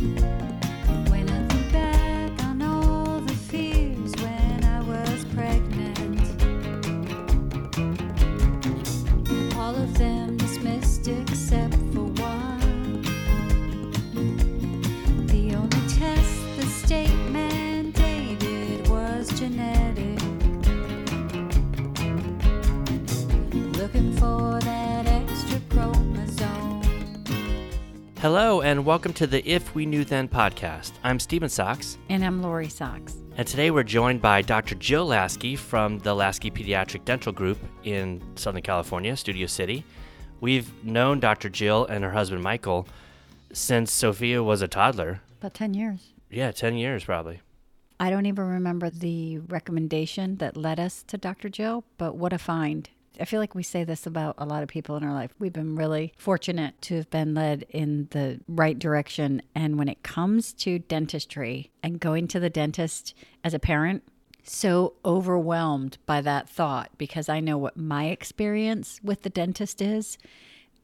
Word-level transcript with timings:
When 0.00 0.43
and 28.64 28.86
welcome 28.86 29.12
to 29.12 29.26
the 29.26 29.46
If 29.46 29.74
We 29.74 29.84
Knew 29.84 30.04
Then 30.04 30.26
podcast. 30.26 30.92
I'm 31.04 31.20
Steven 31.20 31.50
Sachs, 31.50 31.98
And 32.08 32.24
I'm 32.24 32.40
Lori 32.40 32.70
Sachs. 32.70 33.16
and 33.36 33.46
today 33.46 33.70
we're 33.70 33.82
joined 33.82 34.22
by 34.22 34.40
Dr. 34.40 34.74
Jill 34.76 35.04
Lasky 35.04 35.54
from 35.54 35.98
the 35.98 36.14
Lasky 36.14 36.50
Pediatric 36.50 37.04
Dental 37.04 37.30
Group 37.30 37.58
in 37.82 38.22
Southern 38.36 38.62
California, 38.62 39.18
Studio 39.18 39.46
City. 39.46 39.84
We've 40.40 40.82
known 40.82 41.20
Dr. 41.20 41.50
Jill 41.50 41.84
and 41.84 42.02
her 42.04 42.12
husband 42.12 42.42
Michael 42.42 42.88
since 43.52 43.92
Sophia 43.92 44.42
was 44.42 44.62
a 44.62 44.68
toddler. 44.68 45.20
About 45.40 45.52
10 45.52 45.74
years. 45.74 46.14
Yeah, 46.30 46.50
10 46.50 46.76
years 46.78 47.04
probably. 47.04 47.42
I 48.00 48.08
don't 48.08 48.24
even 48.24 48.46
remember 48.46 48.88
the 48.88 49.40
recommendation 49.40 50.36
that 50.38 50.56
led 50.56 50.80
us 50.80 51.04
to 51.08 51.18
Dr. 51.18 51.50
Jill, 51.50 51.84
but 51.98 52.16
what 52.16 52.32
a 52.32 52.38
find. 52.38 52.88
I 53.20 53.24
feel 53.24 53.40
like 53.40 53.54
we 53.54 53.62
say 53.62 53.84
this 53.84 54.06
about 54.06 54.34
a 54.38 54.44
lot 54.44 54.62
of 54.62 54.68
people 54.68 54.96
in 54.96 55.04
our 55.04 55.12
life. 55.12 55.32
We've 55.38 55.52
been 55.52 55.76
really 55.76 56.12
fortunate 56.16 56.80
to 56.82 56.96
have 56.96 57.10
been 57.10 57.34
led 57.34 57.64
in 57.68 58.08
the 58.10 58.40
right 58.48 58.78
direction. 58.78 59.42
And 59.54 59.78
when 59.78 59.88
it 59.88 60.02
comes 60.02 60.52
to 60.54 60.80
dentistry 60.80 61.70
and 61.82 62.00
going 62.00 62.28
to 62.28 62.40
the 62.40 62.50
dentist 62.50 63.14
as 63.42 63.54
a 63.54 63.58
parent, 63.58 64.02
so 64.42 64.94
overwhelmed 65.04 65.98
by 66.06 66.20
that 66.20 66.48
thought 66.48 66.90
because 66.98 67.28
I 67.28 67.40
know 67.40 67.56
what 67.56 67.76
my 67.76 68.06
experience 68.06 69.00
with 69.02 69.22
the 69.22 69.30
dentist 69.30 69.80
is. 69.80 70.18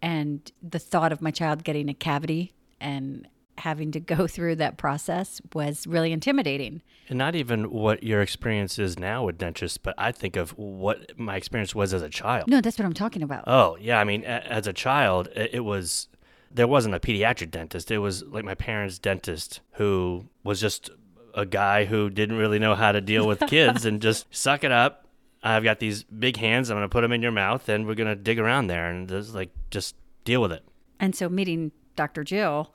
And 0.03 0.51
the 0.63 0.79
thought 0.79 1.13
of 1.13 1.21
my 1.21 1.31
child 1.31 1.65
getting 1.65 1.89
a 1.89 1.95
cavity 1.95 2.53
and 2.81 3.29
having 3.61 3.91
to 3.93 4.01
go 4.01 4.27
through 4.35 4.57
that 4.57 4.77
process 4.77 5.41
was 5.55 5.87
really 5.87 6.13
intimidating. 6.13 6.83
And 7.09 7.19
not 7.19 7.35
even 7.35 7.71
what 7.71 8.03
your 8.03 8.21
experience 8.23 8.79
is 8.79 8.99
now 8.99 9.25
with 9.25 9.39
dentists, 9.39 9.79
but 9.79 9.95
I 9.99 10.13
think 10.13 10.37
of 10.37 10.51
what 10.59 11.19
my 11.19 11.37
experience 11.37 11.75
was 11.75 11.93
as 11.95 12.03
a 12.03 12.09
child. 12.09 12.49
No, 12.49 12.61
that's 12.61 12.79
what 12.79 12.85
I'm 12.87 12.93
talking 12.95 13.23
about. 13.23 13.45
Oh, 13.47 13.77
yeah. 13.81 13.99
I 14.01 14.05
mean, 14.05 14.23
a- 14.25 14.47
as 14.47 14.67
a 14.67 14.73
child, 14.73 15.29
it, 15.35 15.51
it 15.55 15.61
was, 15.61 16.09
there 16.51 16.69
wasn't 16.69 16.95
a 16.95 17.01
pediatric 17.01 17.51
dentist. 17.51 17.91
It 17.91 17.99
was 17.99 18.23
like 18.25 18.45
my 18.45 18.55
parents' 18.55 18.99
dentist 18.99 19.61
who 19.73 20.27
was 20.45 20.61
just 20.61 20.91
a 21.35 21.47
guy 21.47 21.85
who 21.85 22.11
didn't 22.11 22.37
really 22.37 22.59
know 22.59 22.75
how 22.75 22.93
to 22.93 23.01
deal 23.01 23.27
with 23.27 23.41
kids 23.47 23.85
and 23.85 24.01
just 24.03 24.27
suck 24.35 24.65
it 24.65 24.73
up. 24.73 25.07
I've 25.43 25.65
got 25.65 25.79
these 25.79 26.03
big 26.05 26.37
hands. 26.37 26.71
I'm 26.71 26.77
going 26.77 26.85
to 26.89 26.93
put 26.93 27.01
them 27.01 27.13
in 27.13 27.23
your 27.23 27.33
mouth 27.33 27.69
and 27.69 27.87
we're 27.87 27.95
going 27.95 28.09
to 28.09 28.17
dig 28.17 28.39
around 28.39 28.67
there 28.67 28.91
and 28.91 29.09
just 29.09 29.35
like, 29.35 29.51
just 29.71 29.97
deal 30.25 30.43
with 30.43 30.53
it. 30.53 30.65
And 30.99 31.15
so 31.15 31.29
meeting 31.29 31.73
Dr. 31.97 32.25
Jill 32.25 32.75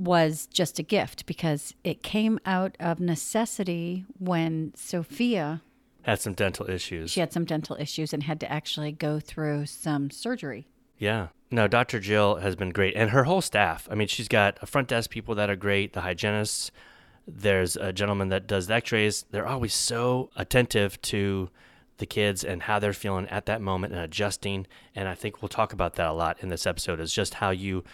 was 0.00 0.46
just 0.46 0.78
a 0.78 0.82
gift 0.82 1.26
because 1.26 1.74
it 1.84 2.02
came 2.02 2.38
out 2.46 2.76
of 2.80 3.00
necessity 3.00 4.04
when 4.18 4.72
Sophia 4.74 5.62
Had 6.02 6.20
some 6.20 6.32
dental 6.34 6.68
issues. 6.70 7.10
she 7.10 7.20
had 7.20 7.32
some 7.32 7.44
dental 7.44 7.76
issues 7.78 8.12
and 8.14 8.22
had 8.22 8.40
to 8.40 8.50
actually 8.50 8.92
go 8.92 9.20
through 9.20 9.66
some 9.66 10.10
surgery. 10.10 10.66
Yeah. 10.98 11.28
No, 11.50 11.66
Dr. 11.68 12.00
Jill 12.00 12.36
has 12.36 12.56
been 12.56 12.70
great. 12.70 12.94
And 12.96 13.10
her 13.10 13.24
whole 13.24 13.40
staff. 13.42 13.88
I 13.90 13.94
mean, 13.94 14.08
she's 14.08 14.28
got 14.28 14.58
a 14.62 14.66
front 14.66 14.88
desk 14.88 15.10
people 15.10 15.34
that 15.34 15.50
are 15.50 15.56
great, 15.56 15.92
the 15.92 16.00
hygienists. 16.02 16.70
There's 17.26 17.76
a 17.76 17.92
gentleman 17.92 18.28
that 18.28 18.46
does 18.46 18.66
the 18.68 18.74
x 18.74 18.92
rays. 18.92 19.24
They're 19.30 19.46
always 19.46 19.74
so 19.74 20.30
attentive 20.36 21.00
to 21.02 21.50
the 21.98 22.06
kids 22.06 22.42
and 22.44 22.62
how 22.62 22.78
they're 22.78 22.92
feeling 22.94 23.28
at 23.28 23.46
that 23.46 23.60
moment 23.60 23.92
and 23.92 24.02
adjusting. 24.02 24.66
And 24.94 25.08
I 25.08 25.14
think 25.14 25.42
we'll 25.42 25.48
talk 25.50 25.72
about 25.72 25.94
that 25.96 26.08
a 26.08 26.12
lot 26.12 26.38
in 26.40 26.48
this 26.48 26.66
episode 26.66 27.00
is 27.00 27.12
just 27.12 27.34
how 27.34 27.50
you, 27.50 27.84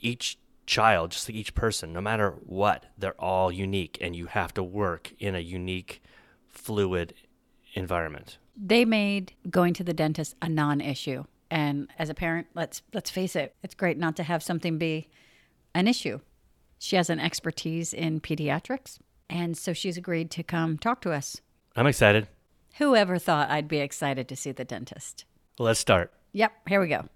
each 0.00 0.38
child, 0.66 1.10
just 1.10 1.28
like 1.28 1.36
each 1.36 1.54
person, 1.54 1.92
no 1.92 2.00
matter 2.00 2.30
what, 2.44 2.86
they're 2.96 3.20
all 3.20 3.52
unique 3.52 3.98
and 4.00 4.14
you 4.16 4.26
have 4.26 4.54
to 4.54 4.62
work 4.62 5.12
in 5.18 5.34
a 5.34 5.40
unique, 5.40 6.02
fluid 6.48 7.14
environment. 7.74 8.38
They 8.56 8.84
made 8.84 9.32
going 9.50 9.74
to 9.74 9.84
the 9.84 9.94
dentist 9.94 10.36
a 10.40 10.48
non-issue. 10.48 11.24
And 11.50 11.88
as 11.98 12.08
a 12.08 12.14
parent, 12.14 12.48
let's 12.54 12.82
let's 12.92 13.10
face 13.10 13.36
it, 13.36 13.54
it's 13.62 13.74
great 13.74 13.98
not 13.98 14.16
to 14.16 14.22
have 14.22 14.42
something 14.42 14.78
be 14.78 15.08
an 15.74 15.86
issue. 15.86 16.20
She 16.78 16.96
has 16.96 17.10
an 17.10 17.20
expertise 17.20 17.92
in 17.92 18.20
pediatrics, 18.20 18.98
and 19.30 19.56
so 19.56 19.72
she's 19.72 19.96
agreed 19.96 20.30
to 20.32 20.42
come 20.42 20.78
talk 20.78 21.00
to 21.02 21.12
us. 21.12 21.40
I'm 21.76 21.86
excited. 21.86 22.28
Whoever 22.78 23.18
thought 23.18 23.50
I'd 23.50 23.68
be 23.68 23.78
excited 23.78 24.28
to 24.28 24.36
see 24.36 24.52
the 24.52 24.64
dentist? 24.64 25.24
Let's 25.58 25.80
start. 25.80 26.12
Yep, 26.32 26.52
here 26.68 26.80
we 26.80 26.88
go. 26.88 27.08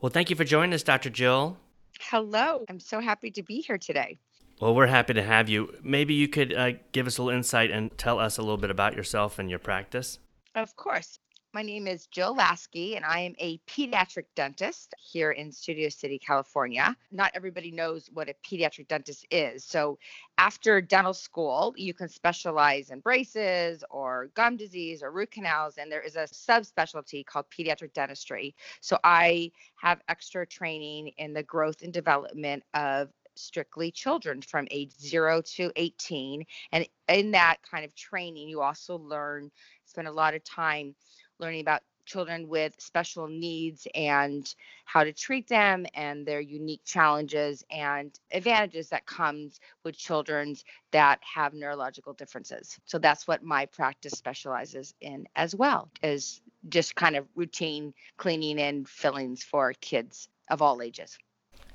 Well, 0.00 0.10
thank 0.10 0.30
you 0.30 0.36
for 0.36 0.44
joining 0.44 0.72
us, 0.72 0.82
Dr. 0.82 1.10
Jill. 1.10 1.58
Hello. 2.00 2.64
I'm 2.68 2.80
so 2.80 3.00
happy 3.00 3.30
to 3.32 3.42
be 3.42 3.60
here 3.60 3.78
today. 3.78 4.18
Well, 4.60 4.74
we're 4.74 4.86
happy 4.86 5.14
to 5.14 5.22
have 5.22 5.48
you. 5.48 5.74
Maybe 5.82 6.14
you 6.14 6.28
could 6.28 6.52
uh, 6.52 6.72
give 6.92 7.06
us 7.06 7.18
a 7.18 7.22
little 7.22 7.36
insight 7.36 7.70
and 7.70 7.96
tell 7.96 8.18
us 8.18 8.38
a 8.38 8.42
little 8.42 8.56
bit 8.56 8.70
about 8.70 8.96
yourself 8.96 9.38
and 9.38 9.48
your 9.48 9.58
practice. 9.58 10.18
Of 10.54 10.74
course. 10.76 11.18
My 11.54 11.62
name 11.62 11.86
is 11.86 12.06
Jill 12.08 12.34
Lasky, 12.34 12.96
and 12.96 13.06
I 13.06 13.20
am 13.20 13.34
a 13.38 13.56
pediatric 13.66 14.26
dentist 14.36 14.92
here 14.98 15.30
in 15.30 15.50
Studio 15.50 15.88
City, 15.88 16.18
California. 16.18 16.94
Not 17.10 17.30
everybody 17.34 17.70
knows 17.70 18.10
what 18.12 18.28
a 18.28 18.34
pediatric 18.46 18.86
dentist 18.88 19.26
is. 19.30 19.64
So, 19.64 19.98
after 20.36 20.82
dental 20.82 21.14
school, 21.14 21.72
you 21.78 21.94
can 21.94 22.10
specialize 22.10 22.90
in 22.90 23.00
braces 23.00 23.82
or 23.88 24.28
gum 24.34 24.58
disease 24.58 25.02
or 25.02 25.10
root 25.10 25.30
canals, 25.30 25.78
and 25.78 25.90
there 25.90 26.02
is 26.02 26.16
a 26.16 26.24
subspecialty 26.24 27.24
called 27.24 27.46
pediatric 27.48 27.94
dentistry. 27.94 28.54
So, 28.82 28.98
I 29.02 29.50
have 29.76 30.02
extra 30.10 30.46
training 30.46 31.12
in 31.16 31.32
the 31.32 31.42
growth 31.42 31.80
and 31.80 31.94
development 31.94 32.62
of 32.74 33.08
strictly 33.36 33.90
children 33.90 34.42
from 34.42 34.66
age 34.70 34.92
0 35.00 35.40
to 35.40 35.70
18 35.76 36.44
and 36.72 36.88
in 37.08 37.30
that 37.30 37.58
kind 37.62 37.84
of 37.84 37.94
training 37.94 38.48
you 38.48 38.60
also 38.60 38.98
learn 38.98 39.48
spend 39.84 40.08
a 40.08 40.12
lot 40.12 40.34
of 40.34 40.42
time 40.42 40.92
learning 41.38 41.60
about 41.60 41.82
children 42.08 42.48
with 42.48 42.74
special 42.78 43.28
needs 43.28 43.86
and 43.94 44.54
how 44.86 45.04
to 45.04 45.12
treat 45.12 45.46
them 45.46 45.84
and 45.94 46.24
their 46.24 46.40
unique 46.40 46.80
challenges 46.84 47.62
and 47.70 48.18
advantages 48.32 48.88
that 48.88 49.04
comes 49.04 49.60
with 49.84 49.96
children 49.96 50.56
that 50.90 51.20
have 51.22 51.52
neurological 51.52 52.14
differences 52.14 52.78
so 52.86 52.98
that's 52.98 53.28
what 53.28 53.42
my 53.42 53.66
practice 53.66 54.14
specializes 54.14 54.94
in 55.02 55.28
as 55.36 55.54
well 55.54 55.90
is 56.02 56.40
just 56.70 56.94
kind 56.94 57.14
of 57.14 57.26
routine 57.36 57.92
cleaning 58.16 58.58
and 58.58 58.88
fillings 58.88 59.42
for 59.42 59.74
kids 59.74 60.28
of 60.50 60.62
all 60.62 60.80
ages 60.80 61.18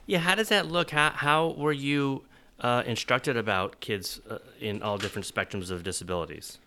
Yeah, 0.07 0.19
how 0.19 0.35
does 0.35 0.49
that 0.49 0.67
look? 0.67 0.89
How, 0.89 1.11
how 1.11 1.49
were 1.57 1.71
you 1.71 2.25
uh, 2.59 2.83
instructed 2.85 3.37
about 3.37 3.79
kids 3.79 4.19
uh, 4.29 4.39
in 4.59 4.81
all 4.81 4.97
different 4.97 5.25
spectrums 5.31 5.71
of 5.71 5.83
disabilities? 5.83 6.57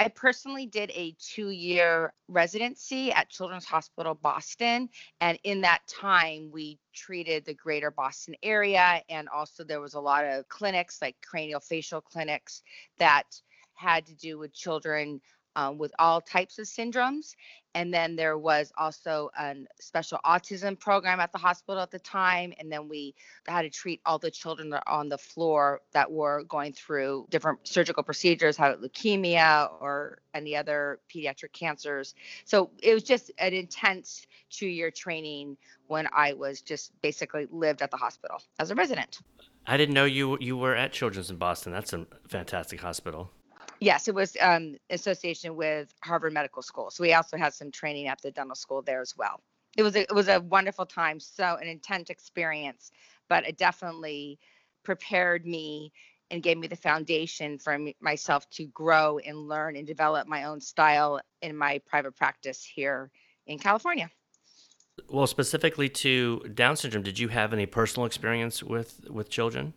I 0.00 0.08
personally 0.08 0.64
did 0.64 0.90
a 0.94 1.14
two 1.20 1.50
year 1.50 2.14
residency 2.26 3.12
at 3.12 3.28
Children's 3.28 3.66
Hospital 3.66 4.14
Boston. 4.14 4.88
And 5.20 5.38
in 5.44 5.60
that 5.60 5.82
time, 5.86 6.48
we 6.50 6.78
treated 6.94 7.44
the 7.44 7.52
greater 7.52 7.90
Boston 7.90 8.34
area. 8.42 9.02
And 9.10 9.28
also, 9.28 9.62
there 9.62 9.82
was 9.82 9.92
a 9.92 10.00
lot 10.00 10.24
of 10.24 10.48
clinics, 10.48 11.02
like 11.02 11.16
cranial 11.22 11.60
facial 11.60 12.00
clinics, 12.00 12.62
that 12.98 13.24
had 13.74 14.06
to 14.06 14.14
do 14.14 14.38
with 14.38 14.54
children 14.54 15.20
um, 15.56 15.78
with 15.78 15.92
all 15.98 16.20
types 16.20 16.58
of 16.58 16.66
syndromes. 16.66 17.34
And 17.74 17.94
then 17.94 18.16
there 18.16 18.36
was 18.36 18.72
also 18.76 19.30
a 19.38 19.54
special 19.80 20.18
autism 20.24 20.78
program 20.78 21.20
at 21.20 21.30
the 21.30 21.38
hospital 21.38 21.80
at 21.80 21.90
the 21.90 22.00
time. 22.00 22.52
And 22.58 22.70
then 22.70 22.88
we 22.88 23.14
had 23.46 23.62
to 23.62 23.70
treat 23.70 24.00
all 24.04 24.18
the 24.18 24.30
children 24.30 24.74
on 24.86 25.08
the 25.08 25.18
floor 25.18 25.80
that 25.92 26.10
were 26.10 26.42
going 26.44 26.72
through 26.72 27.26
different 27.30 27.60
surgical 27.68 28.02
procedures, 28.02 28.56
had 28.56 28.78
leukemia 28.78 29.70
or 29.80 30.18
any 30.34 30.56
other 30.56 30.98
pediatric 31.14 31.52
cancers. 31.52 32.14
So 32.44 32.70
it 32.82 32.92
was 32.92 33.04
just 33.04 33.30
an 33.38 33.52
intense 33.52 34.26
two 34.50 34.66
year 34.66 34.90
training 34.90 35.56
when 35.86 36.08
I 36.12 36.32
was 36.32 36.60
just 36.60 36.92
basically 37.02 37.46
lived 37.50 37.82
at 37.82 37.92
the 37.92 37.96
hospital 37.96 38.42
as 38.58 38.72
a 38.72 38.74
resident. 38.74 39.20
I 39.66 39.76
didn't 39.76 39.94
know 39.94 40.06
you 40.06 40.38
you 40.40 40.56
were 40.56 40.74
at 40.74 40.92
Children's 40.92 41.30
in 41.30 41.36
Boston. 41.36 41.72
That's 41.72 41.92
a 41.92 42.06
fantastic 42.28 42.80
hospital. 42.80 43.30
Yes, 43.80 44.08
it 44.08 44.14
was 44.14 44.36
um, 44.40 44.76
association 44.90 45.56
with 45.56 45.92
Harvard 46.02 46.34
Medical 46.34 46.60
School. 46.60 46.90
So 46.90 47.02
we 47.02 47.14
also 47.14 47.38
had 47.38 47.54
some 47.54 47.70
training 47.70 48.08
at 48.08 48.20
the 48.20 48.30
dental 48.30 48.54
school 48.54 48.82
there 48.82 49.00
as 49.00 49.16
well. 49.16 49.40
It 49.76 49.82
was 49.82 49.96
a, 49.96 50.02
it 50.02 50.14
was 50.14 50.28
a 50.28 50.40
wonderful 50.40 50.84
time, 50.84 51.18
so 51.18 51.56
an 51.56 51.66
intense 51.66 52.10
experience, 52.10 52.92
but 53.28 53.46
it 53.46 53.56
definitely 53.56 54.38
prepared 54.84 55.46
me 55.46 55.92
and 56.30 56.42
gave 56.42 56.58
me 56.58 56.66
the 56.66 56.76
foundation 56.76 57.58
for 57.58 57.78
myself 58.00 58.48
to 58.50 58.66
grow 58.66 59.18
and 59.18 59.48
learn 59.48 59.76
and 59.76 59.86
develop 59.86 60.28
my 60.28 60.44
own 60.44 60.60
style 60.60 61.20
in 61.40 61.56
my 61.56 61.80
private 61.86 62.14
practice 62.14 62.62
here 62.62 63.10
in 63.46 63.58
California. 63.58 64.10
Well, 65.08 65.26
specifically 65.26 65.88
to 65.88 66.40
Down 66.54 66.76
syndrome, 66.76 67.02
did 67.02 67.18
you 67.18 67.28
have 67.28 67.52
any 67.52 67.66
personal 67.66 68.06
experience 68.06 68.62
with 68.62 69.08
with 69.08 69.30
children? 69.30 69.72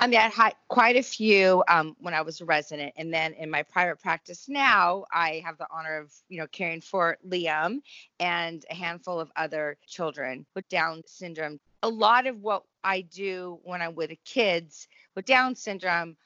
I 0.00 0.06
mean, 0.06 0.18
I 0.18 0.28
had 0.28 0.54
quite 0.68 0.96
a 0.96 1.02
few 1.02 1.62
um, 1.68 1.94
when 2.00 2.14
I 2.14 2.22
was 2.22 2.40
a 2.40 2.46
resident, 2.46 2.94
and 2.96 3.12
then 3.12 3.34
in 3.34 3.50
my 3.50 3.62
private 3.62 4.00
practice 4.00 4.48
now, 4.48 5.04
I 5.12 5.42
have 5.44 5.58
the 5.58 5.66
honor 5.70 5.98
of 5.98 6.10
you 6.30 6.40
know 6.40 6.46
caring 6.46 6.80
for 6.80 7.18
Liam 7.28 7.82
and 8.18 8.64
a 8.70 8.74
handful 8.74 9.20
of 9.20 9.30
other 9.36 9.76
children 9.86 10.46
with 10.54 10.66
Down 10.70 11.02
syndrome. 11.06 11.60
A 11.82 11.88
lot 11.88 12.26
of 12.26 12.40
what 12.40 12.62
I 12.82 13.02
do 13.02 13.60
when 13.62 13.82
I'm 13.82 13.94
with 13.94 14.10
kids 14.24 14.88
with 15.14 15.26
Down 15.26 15.54
syndrome 15.54 16.16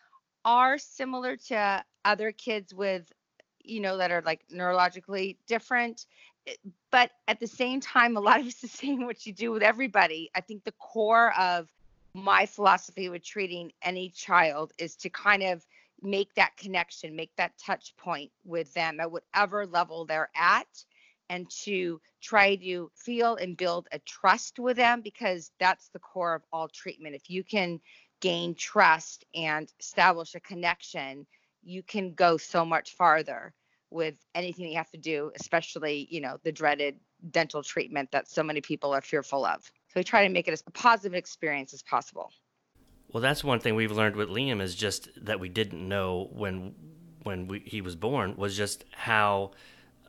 are 0.44 0.79
similar 0.79 1.37
to 1.49 1.85
other 2.05 2.31
kids 2.31 2.73
with 2.73 3.11
you 3.65 3.81
know 3.81 3.97
that 3.97 4.12
are 4.12 4.23
like 4.25 4.43
neurologically 4.55 5.37
different 5.49 6.06
eh, 6.47 6.55
but 6.93 7.11
at 7.27 7.41
the 7.41 7.47
same 7.47 7.81
time 7.81 8.17
a 8.17 8.20
lot 8.20 8.38
of 8.38 8.47
it's 8.47 8.61
the 8.61 8.69
same 8.69 9.05
what 9.05 9.25
you 9.27 9.32
do 9.32 9.50
with 9.50 9.62
everybody 9.62 10.31
i 10.35 10.41
think 10.41 10.62
the 10.65 10.73
core 10.73 11.32
of 11.38 11.73
my 12.15 12.47
philosophy 12.47 13.09
with 13.09 13.25
treating 13.25 13.73
any 13.83 14.09
child 14.11 14.73
is 14.79 14.95
to 14.97 15.11
kind 15.11 15.43
of 15.43 15.67
make 16.01 16.33
that 16.35 16.57
connection, 16.57 17.17
make 17.17 17.35
that 17.37 17.53
touch 17.59 17.95
point 17.97 18.31
with 18.45 18.73
them 18.75 19.01
at 19.01 19.11
whatever 19.11 19.67
level 19.67 20.05
they're 20.05 20.31
at, 20.37 20.85
and 21.29 21.51
to 21.51 22.01
try 22.23 22.55
to 22.57 22.91
feel 22.95 23.37
and 23.37 23.57
build 23.57 23.89
a 23.93 23.99
trust 24.01 24.59
with 24.59 24.77
them 24.77 25.01
because 25.01 25.51
that's 25.59 25.89
the 25.89 25.99
core 25.99 26.35
of 26.35 26.43
all 26.53 26.69
treatment. 26.69 27.15
If 27.15 27.31
you 27.31 27.43
can 27.43 27.81
gain 28.21 28.55
trust 28.55 29.25
and 29.35 29.71
establish 29.81 30.35
a 30.35 30.41
connection, 30.41 31.27
you 31.63 31.83
can 31.83 32.15
go 32.15 32.37
so 32.37 32.65
much 32.65 32.93
farther 32.93 33.53
with 33.91 34.15
anything 34.35 34.69
you 34.69 34.77
have 34.77 34.91
to 34.91 34.99
do, 34.99 35.33
especially, 35.41 36.07
you 36.11 36.21
know, 36.21 36.37
the 36.43 36.53
dreaded 36.53 36.97
dental 37.31 37.63
treatment 37.63 38.11
that 38.13 38.29
so 38.29 38.43
many 38.43 38.61
people 38.61 38.93
are 38.93 39.01
fearful 39.01 39.45
of. 39.45 39.71
So 39.94 40.00
we 40.00 40.05
try 40.05 40.26
to 40.26 40.32
make 40.32 40.49
it 40.49 40.50
as 40.50 40.64
a 40.67 40.73
positive 40.73 41.14
experience 41.14 41.73
as 41.73 41.81
possible. 41.85 42.32
Well, 43.12 43.20
that's 43.20 43.44
one 43.44 43.61
thing 43.61 43.76
we've 43.76 43.93
learned 43.93 44.17
with 44.17 44.29
Liam 44.29 44.61
is 44.61 44.75
just 44.75 45.08
that 45.25 45.38
we 45.38 45.49
didn't 45.49 45.88
know 45.88 46.31
when 46.32 46.75
when 47.23 47.46
we, 47.46 47.61
he 47.61 47.81
was 47.81 47.94
born 47.94 48.35
was 48.37 48.56
just 48.56 48.85
how 48.91 49.52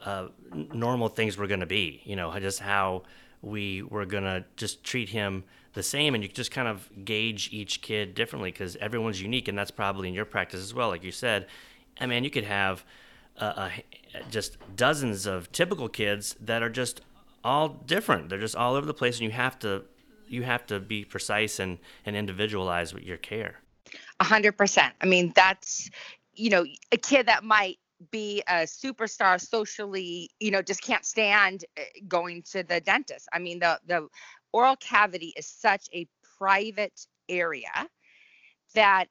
uh, 0.04 0.30
normal 0.52 1.08
things 1.08 1.38
were 1.38 1.46
going 1.46 1.60
to 1.60 1.68
be. 1.68 2.02
You 2.04 2.16
know, 2.16 2.38
just 2.40 2.60
how 2.60 3.04
we 3.44 3.84
were 3.84 4.08
going 4.08 4.24
to 4.24 4.44
just 4.58 4.84
treat 4.84 5.10
him 5.10 5.44
the 5.74 5.84
same, 5.84 6.16
and 6.16 6.24
you 6.24 6.30
just 6.30 6.50
kind 6.50 6.68
of 6.68 6.90
gauge 7.06 7.50
each 7.54 7.84
kid 7.84 8.16
differently 8.16 8.52
because 8.52 8.76
everyone's 8.78 9.22
unique, 9.22 9.48
and 9.48 9.56
that's 9.56 9.70
probably 9.70 10.08
in 10.08 10.16
your 10.16 10.26
practice 10.26 10.62
as 10.62 10.74
well. 10.74 10.88
Like 10.88 11.04
you 11.04 11.12
said, 11.12 11.46
I 12.02 12.08
mean, 12.08 12.24
you 12.24 12.32
could 12.32 12.44
have 12.44 12.84
uh, 13.40 13.44
uh, 13.56 13.70
just 14.32 14.58
dozens 14.76 15.28
of 15.28 15.52
typical 15.52 15.90
kids 15.90 16.36
that 16.42 16.64
are 16.64 16.72
just 16.72 17.02
all 17.46 17.70
different. 17.70 18.30
They're 18.30 18.40
just 18.40 18.56
all 18.56 18.76
over 18.76 18.86
the 18.86 18.94
place, 18.94 19.18
and 19.18 19.24
you 19.24 19.32
have 19.32 19.58
to 19.60 19.84
you 20.28 20.44
have 20.44 20.66
to 20.68 20.80
be 20.80 21.06
precise 21.06 21.60
and 21.60 21.78
and 22.06 22.16
individualize 22.16 22.94
with 22.94 23.04
your 23.04 23.18
care. 23.18 23.62
A 24.20 24.24
hundred 24.24 24.58
percent. 24.58 24.94
I 25.00 25.06
mean, 25.06 25.32
that's 25.36 25.90
you 26.34 26.50
know 26.50 26.66
a 26.92 26.98
kid 26.98 27.28
that 27.28 27.44
might 27.44 27.78
be 28.12 28.44
a 28.48 28.64
superstar 28.64 29.40
socially, 29.40 30.30
you 30.40 30.52
know, 30.52 30.62
just 30.62 30.82
can't 30.82 31.06
stand 31.06 31.64
eh, 31.78 31.84
going 32.08 32.44
to 32.52 32.64
the 32.64 32.82
dentist. 32.82 33.28
I 33.32 33.40
mean, 33.40 33.60
the 33.60 33.80
the 33.86 34.08
oral 34.52 34.76
cavity 34.78 35.34
is 35.38 35.46
such 35.46 35.88
a 35.94 36.08
private 36.38 37.08
area 37.30 37.88
that 38.74 39.08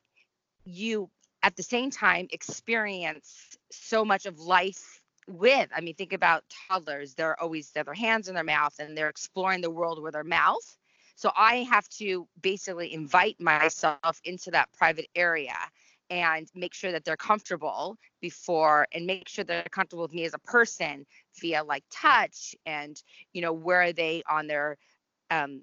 you 0.64 1.08
at 1.42 1.56
the 1.56 1.62
same 1.62 1.90
time 1.90 2.26
experience 2.30 3.56
so 3.70 4.04
much 4.04 4.26
of 4.26 4.38
life 4.40 5.00
with. 5.28 5.68
I 5.74 5.80
mean, 5.80 5.94
think 5.94 6.12
about 6.12 6.44
toddlers. 6.68 7.14
They're 7.14 7.40
always 7.40 7.70
they 7.70 7.82
their 7.82 7.94
hands 7.94 8.28
in 8.28 8.34
their 8.34 8.44
mouth 8.44 8.74
and 8.78 8.96
they're 8.96 9.08
exploring 9.08 9.60
the 9.60 9.70
world 9.70 10.02
with 10.02 10.14
their 10.14 10.24
mouth. 10.24 10.76
So 11.16 11.30
I 11.36 11.66
have 11.70 11.88
to 11.90 12.26
basically 12.40 12.92
invite 12.92 13.40
myself 13.40 14.20
into 14.24 14.50
that 14.50 14.72
private 14.72 15.06
area 15.14 15.56
and 16.10 16.48
make 16.54 16.74
sure 16.74 16.92
that 16.92 17.04
they're 17.04 17.16
comfortable 17.16 17.96
before 18.20 18.86
and 18.92 19.06
make 19.06 19.28
sure 19.28 19.44
they're 19.44 19.64
comfortable 19.70 20.02
with 20.02 20.12
me 20.12 20.24
as 20.24 20.34
a 20.34 20.38
person 20.38 21.06
via 21.40 21.62
like 21.64 21.84
touch 21.90 22.54
and 22.66 23.02
you 23.32 23.40
know 23.40 23.52
where 23.52 23.82
are 23.82 23.92
they 23.92 24.22
on 24.28 24.46
their 24.46 24.76
um, 25.30 25.62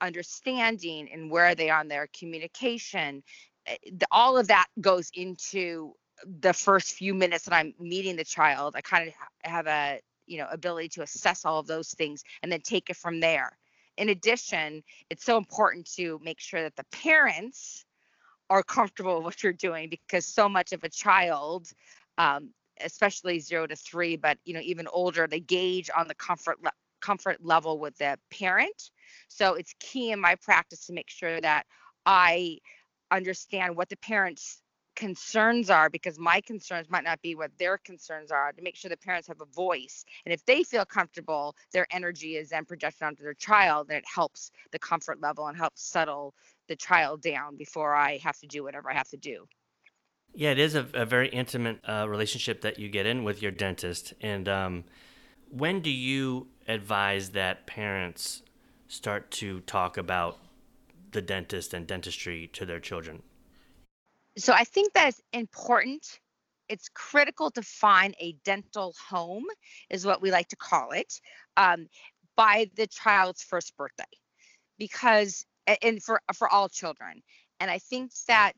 understanding 0.00 1.08
and 1.12 1.30
where 1.30 1.46
are 1.46 1.54
they 1.54 1.70
on 1.70 1.88
their 1.88 2.06
communication 2.16 3.22
eh, 3.66 3.76
all 4.10 4.36
of 4.36 4.48
that 4.48 4.66
goes 4.80 5.10
into 5.14 5.92
the 6.26 6.52
first 6.52 6.94
few 6.94 7.14
minutes 7.14 7.44
that 7.44 7.54
I'm 7.54 7.74
meeting 7.78 8.16
the 8.16 8.24
child, 8.24 8.74
I 8.76 8.80
kind 8.80 9.08
of 9.08 9.14
have 9.44 9.66
a 9.66 10.00
you 10.26 10.38
know 10.38 10.46
ability 10.50 10.88
to 10.90 11.02
assess 11.02 11.44
all 11.44 11.58
of 11.58 11.66
those 11.66 11.90
things 11.90 12.22
and 12.42 12.52
then 12.52 12.60
take 12.60 12.90
it 12.90 12.96
from 12.96 13.20
there. 13.20 13.56
In 13.96 14.10
addition, 14.10 14.82
it's 15.10 15.24
so 15.24 15.36
important 15.36 15.90
to 15.96 16.20
make 16.22 16.40
sure 16.40 16.62
that 16.62 16.76
the 16.76 16.84
parents 16.92 17.84
are 18.50 18.62
comfortable 18.62 19.16
with 19.16 19.24
what 19.24 19.42
you're 19.42 19.52
doing 19.52 19.88
because 19.88 20.26
so 20.26 20.48
much 20.48 20.72
of 20.72 20.84
a 20.84 20.88
child, 20.88 21.68
um, 22.16 22.50
especially 22.80 23.38
zero 23.40 23.66
to 23.66 23.76
three, 23.76 24.16
but 24.16 24.38
you 24.44 24.54
know 24.54 24.60
even 24.62 24.86
older, 24.88 25.26
they 25.26 25.40
gauge 25.40 25.90
on 25.96 26.08
the 26.08 26.14
comfort 26.14 26.62
le- 26.62 26.72
comfort 27.00 27.38
level 27.44 27.78
with 27.78 27.96
the 27.98 28.18
parent. 28.30 28.90
So 29.28 29.54
it's 29.54 29.74
key 29.80 30.12
in 30.12 30.20
my 30.20 30.34
practice 30.36 30.86
to 30.86 30.92
make 30.92 31.08
sure 31.08 31.40
that 31.40 31.64
I 32.06 32.58
understand 33.10 33.76
what 33.76 33.88
the 33.88 33.96
parents 33.96 34.62
concerns 34.98 35.70
are 35.70 35.88
because 35.88 36.18
my 36.18 36.40
concerns 36.40 36.90
might 36.90 37.04
not 37.04 37.22
be 37.22 37.36
what 37.36 37.56
their 37.56 37.78
concerns 37.78 38.32
are 38.32 38.50
to 38.50 38.62
make 38.62 38.74
sure 38.74 38.88
the 38.88 38.96
parents 38.96 39.28
have 39.28 39.40
a 39.40 39.44
voice. 39.44 40.04
And 40.26 40.34
if 40.34 40.44
they 40.44 40.64
feel 40.64 40.84
comfortable 40.84 41.54
their 41.72 41.86
energy 41.92 42.34
is 42.34 42.48
then 42.48 42.64
projected 42.64 43.04
onto 43.04 43.22
their 43.22 43.34
child 43.34 43.86
and 43.88 43.96
it 43.96 44.04
helps 44.12 44.50
the 44.72 44.78
comfort 44.80 45.20
level 45.20 45.46
and 45.46 45.56
helps 45.56 45.82
settle 45.84 46.34
the 46.66 46.74
child 46.74 47.22
down 47.22 47.56
before 47.56 47.94
i 47.94 48.18
have 48.18 48.36
to 48.38 48.46
do 48.48 48.64
whatever 48.64 48.90
i 48.90 48.94
have 48.94 49.08
to 49.08 49.16
do. 49.16 49.46
Yeah 50.34 50.50
it 50.50 50.58
is 50.58 50.74
a, 50.74 50.88
a 50.92 51.06
very 51.06 51.28
intimate 51.28 51.78
uh, 51.88 52.06
relationship 52.08 52.62
that 52.62 52.80
you 52.80 52.88
get 52.88 53.06
in 53.06 53.22
with 53.22 53.40
your 53.40 53.52
dentist. 53.52 54.14
And 54.20 54.48
um, 54.48 54.84
when 55.48 55.80
do 55.80 55.90
you 55.90 56.48
advise 56.66 57.30
that 57.30 57.68
parents 57.68 58.42
start 58.88 59.30
to 59.42 59.60
talk 59.60 59.96
about 59.96 60.38
the 61.12 61.22
dentist 61.22 61.72
and 61.72 61.86
dentistry 61.86 62.48
to 62.48 62.66
their 62.66 62.80
children 62.80 63.22
so 64.38 64.52
I 64.52 64.64
think 64.64 64.92
that's 64.92 65.20
important. 65.32 66.20
It's 66.68 66.88
critical 66.94 67.50
to 67.52 67.62
find 67.62 68.14
a 68.20 68.34
dental 68.44 68.94
home, 69.08 69.44
is 69.90 70.04
what 70.06 70.22
we 70.22 70.30
like 70.30 70.48
to 70.48 70.56
call 70.56 70.92
it, 70.92 71.20
um, 71.56 71.88
by 72.36 72.70
the 72.76 72.86
child's 72.86 73.42
first 73.42 73.76
birthday, 73.76 74.04
because 74.78 75.44
and 75.82 76.02
for 76.02 76.20
for 76.34 76.48
all 76.48 76.68
children. 76.68 77.22
And 77.60 77.70
I 77.70 77.78
think 77.78 78.12
that 78.28 78.54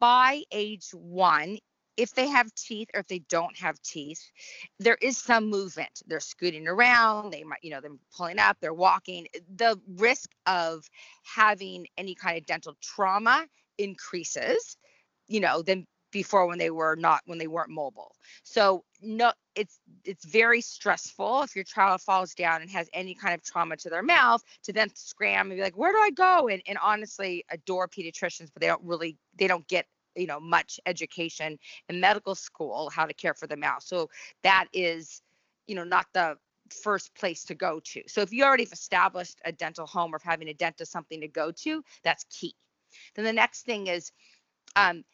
by 0.00 0.42
age 0.52 0.90
one, 0.92 1.58
if 1.96 2.12
they 2.14 2.28
have 2.28 2.54
teeth 2.54 2.88
or 2.94 3.00
if 3.00 3.06
they 3.06 3.20
don't 3.30 3.56
have 3.56 3.80
teeth, 3.82 4.20
there 4.78 4.98
is 5.00 5.16
some 5.16 5.48
movement. 5.48 6.02
They're 6.06 6.20
scooting 6.20 6.68
around, 6.68 7.32
they 7.32 7.44
might, 7.44 7.60
you 7.62 7.70
know, 7.70 7.80
they're 7.80 7.92
pulling 8.16 8.38
up, 8.38 8.58
they're 8.60 8.74
walking. 8.74 9.26
The 9.56 9.80
risk 9.96 10.30
of 10.46 10.84
having 11.22 11.86
any 11.96 12.14
kind 12.14 12.36
of 12.36 12.46
dental 12.46 12.74
trauma 12.82 13.46
increases 13.78 14.76
you 15.28 15.40
know 15.40 15.62
than 15.62 15.86
before 16.14 16.46
when 16.46 16.58
they 16.58 16.70
were 16.70 16.94
not 16.94 17.20
when 17.26 17.38
they 17.38 17.48
weren't 17.48 17.70
mobile. 17.70 18.14
So 18.44 18.84
no 19.02 19.32
it's 19.56 19.80
it's 20.04 20.24
very 20.24 20.60
stressful 20.60 21.42
if 21.42 21.54
your 21.56 21.64
child 21.64 22.00
falls 22.00 22.34
down 22.34 22.62
and 22.62 22.70
has 22.70 22.88
any 22.94 23.14
kind 23.14 23.34
of 23.34 23.42
trauma 23.42 23.76
to 23.78 23.90
their 23.90 24.02
mouth 24.02 24.40
to 24.62 24.72
then 24.72 24.88
scram 24.94 25.50
and 25.50 25.58
be 25.58 25.62
like 25.62 25.76
where 25.76 25.92
do 25.92 25.98
i 25.98 26.10
go? 26.10 26.48
And, 26.48 26.62
and 26.66 26.78
honestly 26.80 27.44
adore 27.50 27.88
pediatricians 27.88 28.48
but 28.54 28.60
they 28.60 28.68
don't 28.68 28.84
really 28.84 29.18
they 29.36 29.48
don't 29.48 29.66
get 29.66 29.86
you 30.14 30.28
know 30.28 30.38
much 30.38 30.78
education 30.86 31.58
in 31.88 32.00
medical 32.00 32.36
school 32.36 32.90
how 32.90 33.04
to 33.04 33.12
care 33.12 33.34
for 33.34 33.48
the 33.48 33.56
mouth. 33.56 33.82
So 33.82 34.08
that 34.44 34.66
is 34.72 35.20
you 35.66 35.74
know 35.74 35.84
not 35.84 36.06
the 36.14 36.36
first 36.70 37.12
place 37.16 37.44
to 37.44 37.54
go 37.56 37.80
to. 37.84 38.02
So 38.06 38.20
if 38.20 38.32
you 38.32 38.44
already 38.44 38.64
have 38.64 38.72
established 38.72 39.40
a 39.44 39.50
dental 39.50 39.86
home 39.86 40.14
or 40.14 40.20
having 40.22 40.48
a 40.48 40.54
dentist 40.54 40.92
something 40.92 41.20
to 41.20 41.28
go 41.28 41.50
to 41.50 41.82
that's 42.04 42.24
key. 42.30 42.54
Then 43.16 43.24
the 43.24 43.32
next 43.32 43.66
thing 43.66 43.88
is 43.88 44.12
um, 44.76 45.04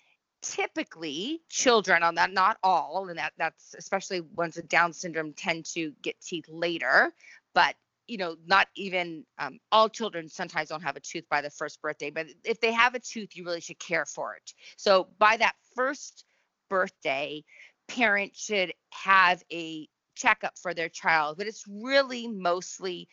typically 0.42 1.40
children 1.48 2.02
on 2.02 2.14
that 2.14 2.32
not 2.32 2.56
all 2.62 3.08
and 3.08 3.18
that 3.18 3.32
that's 3.36 3.74
especially 3.76 4.20
ones 4.20 4.56
with 4.56 4.68
down 4.68 4.92
syndrome 4.92 5.32
tend 5.34 5.64
to 5.64 5.92
get 6.02 6.18
teeth 6.20 6.46
later 6.48 7.12
but 7.54 7.74
you 8.10 8.18
know 8.18 8.36
not 8.44 8.66
even 8.74 9.24
um, 9.38 9.58
all 9.70 9.88
children 9.88 10.28
sometimes 10.28 10.68
don't 10.68 10.82
have 10.82 10.96
a 10.96 11.00
tooth 11.00 11.24
by 11.30 11.40
the 11.40 11.50
first 11.50 11.80
birthday 11.80 12.10
but 12.10 12.26
if 12.44 12.60
they 12.60 12.72
have 12.72 12.94
a 12.94 12.98
tooth 12.98 13.36
you 13.36 13.44
really 13.44 13.60
should 13.60 13.78
care 13.78 14.04
for 14.04 14.34
it. 14.34 14.52
So 14.76 15.08
by 15.18 15.36
that 15.36 15.54
first 15.76 16.24
birthday 16.68 17.44
parents 17.88 18.42
should 18.42 18.72
have 18.90 19.42
a 19.52 19.88
checkup 20.16 20.58
for 20.58 20.74
their 20.74 20.88
child 20.88 21.38
but 21.38 21.46
it's 21.46 21.64
really 21.68 22.26
mostly 22.26 23.08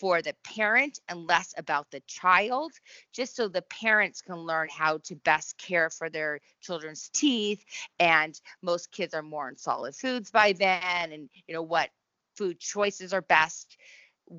for 0.00 0.22
the 0.22 0.34
parent 0.44 1.00
and 1.08 1.26
less 1.26 1.54
about 1.58 1.90
the 1.90 2.00
child, 2.06 2.72
just 3.12 3.36
so 3.36 3.48
the 3.48 3.62
parents 3.62 4.22
can 4.22 4.36
learn 4.36 4.68
how 4.70 4.98
to 5.04 5.14
best 5.16 5.58
care 5.58 5.90
for 5.90 6.10
their 6.10 6.40
children's 6.60 7.08
teeth. 7.10 7.64
And 7.98 8.40
most 8.62 8.90
kids 8.92 9.14
are 9.14 9.22
more 9.22 9.48
in 9.48 9.56
solid 9.56 9.94
foods 9.94 10.30
by 10.30 10.52
then, 10.52 11.12
and 11.12 11.30
you 11.46 11.54
know 11.54 11.62
what 11.62 11.90
food 12.36 12.58
choices 12.58 13.12
are 13.12 13.22
best. 13.22 13.76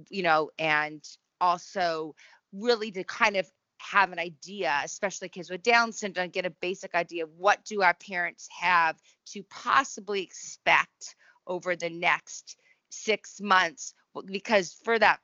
you 0.10 0.24
know, 0.24 0.50
and 0.60 1.04
also 1.42 2.16
really 2.54 2.92
to 2.92 3.04
kind 3.04 3.36
of 3.38 3.48
have 3.80 4.12
an 4.12 4.20
idea, 4.20 4.82
especially 4.84 5.30
kids 5.30 5.50
with 5.50 5.64
Down 5.64 5.92
syndrome, 5.92 6.30
get 6.30 6.46
a 6.46 6.50
basic 6.50 6.96
idea 6.96 7.26
of 7.26 7.32
what 7.38 7.64
do 7.66 7.82
our 7.82 7.94
parents 7.96 8.48
have 8.60 8.98
to 9.28 9.44
possibly 9.50 10.22
expect 10.22 11.16
over 11.48 11.76
the 11.76 11.90
next 11.90 12.58
six 12.90 13.42
months, 13.42 13.94
because 14.26 14.74
for 14.86 14.98
that 15.00 15.20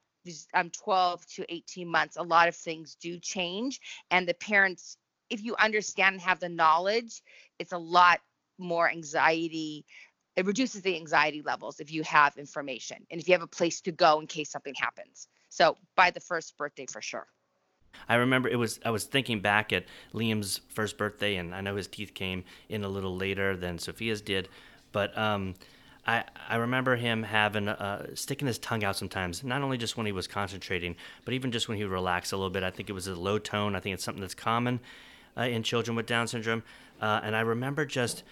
um, 0.54 0.70
12 0.72 1.26
to 1.36 1.54
18 1.54 1.88
months, 1.88 2.18
a 2.18 2.24
lot 2.24 2.48
of 2.48 2.56
things 2.56 2.96
do 3.02 3.20
change, 3.20 3.80
and 4.12 4.28
the 4.28 4.34
parents, 4.34 4.98
if 5.30 5.44
you 5.44 5.56
understand 5.58 6.14
and 6.14 6.22
have 6.22 6.40
the 6.40 6.50
knowledge, 6.50 7.22
it's 7.60 7.72
a 7.72 7.78
lot 7.78 8.20
more 8.58 8.90
anxiety 8.90 9.86
it 10.40 10.46
reduces 10.46 10.82
the 10.84 10.96
anxiety 10.96 11.42
levels 11.42 11.82
if 11.82 11.92
you 11.92 12.02
have 12.04 12.38
information 12.38 13.06
and 13.12 13.20
if 13.20 13.28
you 13.28 13.34
have 13.34 13.42
a 13.42 13.48
place 13.48 13.82
to 13.82 13.92
go 13.92 14.22
in 14.22 14.26
case 14.26 14.50
something 14.50 14.74
happens. 14.74 15.28
So 15.50 15.76
by 15.98 16.12
the 16.12 16.22
first 16.22 16.58
birthday 16.58 16.86
for 16.86 17.02
sure. 17.02 17.28
I 18.08 18.16
remember 18.16 18.48
it 18.48 18.56
was 18.56 18.80
I 18.86 18.92
was 18.92 19.04
thinking 19.04 19.42
back 19.42 19.74
at 19.74 19.84
Liam's 20.14 20.62
first 20.70 20.98
birthday 20.98 21.36
and 21.36 21.54
I 21.54 21.60
know 21.60 21.76
his 21.76 21.88
teeth 21.88 22.14
came 22.14 22.46
in 22.70 22.86
a 22.86 22.88
little 22.88 23.18
later 23.18 23.58
than 23.58 23.80
Sophia's 23.80 24.22
did, 24.22 24.48
but 24.94 25.16
um, 25.18 25.56
I 26.10 26.24
I 26.50 26.56
remember 26.56 26.96
him 26.96 27.24
having 27.24 27.68
uh, 27.68 28.16
sticking 28.16 28.48
his 28.48 28.58
tongue 28.58 28.84
out 28.84 28.96
sometimes, 28.96 29.44
not 29.44 29.62
only 29.62 29.78
just 29.78 29.96
when 29.96 30.06
he 30.06 30.12
was 30.12 30.28
concentrating, 30.28 30.96
but 31.24 31.34
even 31.34 31.51
just 31.51 31.68
when 31.68 31.78
he 31.78 31.84
would 31.84 31.92
relax 31.92 32.32
a 32.32 32.38
little 32.38 32.50
bit. 32.50 32.63
I 32.63 32.72
think 32.72 32.89
it 32.89 32.94
was 32.94 33.08
a 33.08 33.16
low 33.16 33.38
tone. 33.38 33.75
I 33.75 33.80
think 33.80 33.94
it's 33.94 34.04
something 34.04 34.22
that's 34.22 34.34
common 34.34 34.80
uh, 35.38 35.44
in 35.44 35.62
children 35.63 35.96
with 35.96 36.08
Down 36.08 36.28
syndrome, 36.28 36.63
uh, 37.00 37.22
and 37.24 37.36
I 37.36 37.42
remember 37.42 37.86
just 37.86 38.24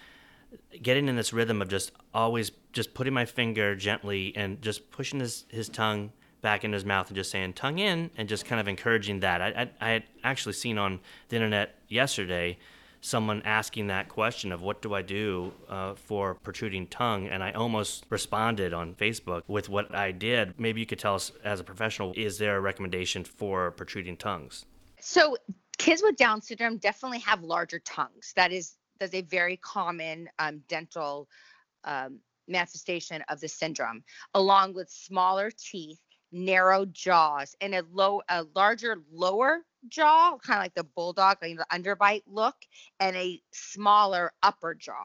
getting 0.82 1.08
in 1.08 1.16
this 1.16 1.32
rhythm 1.32 1.62
of 1.62 1.68
just 1.68 1.92
always 2.12 2.50
just 2.72 2.94
putting 2.94 3.14
my 3.14 3.24
finger 3.24 3.76
gently 3.76 4.32
and 4.34 4.60
just 4.62 4.90
pushing 4.90 5.20
his, 5.20 5.44
his 5.48 5.68
tongue 5.68 6.10
back 6.40 6.64
in 6.64 6.72
his 6.72 6.84
mouth 6.84 7.08
and 7.08 7.16
just 7.16 7.30
saying 7.30 7.52
tongue 7.52 7.78
in 7.78 8.10
and 8.16 8.28
just 8.28 8.44
kind 8.46 8.60
of 8.60 8.68
encouraging 8.68 9.20
that. 9.20 9.42
I, 9.42 9.48
I, 9.80 9.88
I 9.88 9.90
had 9.90 10.04
actually 10.24 10.54
seen 10.54 10.78
on 10.78 11.00
the 11.28 11.36
internet 11.36 11.76
yesterday 11.88 12.58
someone 13.00 13.42
asking 13.44 13.86
that 13.88 14.08
question 14.08 14.52
of 14.52 14.62
what 14.62 14.82
do 14.82 14.94
I 14.94 15.02
do 15.02 15.52
uh, 15.68 15.94
for 15.94 16.34
protruding 16.34 16.86
tongue, 16.86 17.28
and 17.28 17.42
I 17.42 17.52
almost 17.52 18.04
responded 18.10 18.72
on 18.72 18.94
Facebook 18.94 19.42
with 19.46 19.68
what 19.68 19.94
I 19.94 20.12
did. 20.12 20.58
Maybe 20.58 20.80
you 20.80 20.86
could 20.86 20.98
tell 20.98 21.14
us 21.14 21.32
as 21.44 21.60
a 21.60 21.64
professional, 21.64 22.12
is 22.16 22.38
there 22.38 22.56
a 22.56 22.60
recommendation 22.60 23.24
for 23.24 23.70
protruding 23.72 24.16
tongues? 24.16 24.64
So 25.00 25.36
kids 25.78 26.02
with 26.02 26.16
Down 26.16 26.42
syndrome 26.42 26.78
definitely 26.78 27.20
have 27.20 27.42
larger 27.42 27.78
tongues. 27.78 28.32
That 28.36 28.52
is 28.52 28.76
that's 28.98 29.14
a 29.14 29.22
very 29.22 29.56
common 29.58 30.28
um, 30.40 30.60
dental 30.68 31.28
um, 31.84 32.18
manifestation 32.48 33.22
of 33.28 33.40
the 33.40 33.48
syndrome, 33.48 34.02
along 34.34 34.74
with 34.74 34.90
smaller 34.90 35.50
teeth, 35.56 36.00
narrow 36.32 36.84
jaws, 36.86 37.54
and 37.60 37.74
a 37.74 37.82
low, 37.92 38.22
a 38.28 38.44
larger 38.54 38.96
lower 39.12 39.60
jaw, 39.88 40.36
kind 40.38 40.58
of 40.58 40.64
like 40.64 40.74
the 40.74 40.84
bulldog, 40.84 41.38
like 41.42 41.56
the 41.56 41.66
underbite 41.72 42.22
look, 42.26 42.56
and 43.00 43.16
a 43.16 43.40
smaller 43.52 44.32
upper 44.42 44.74
jaw. 44.74 45.04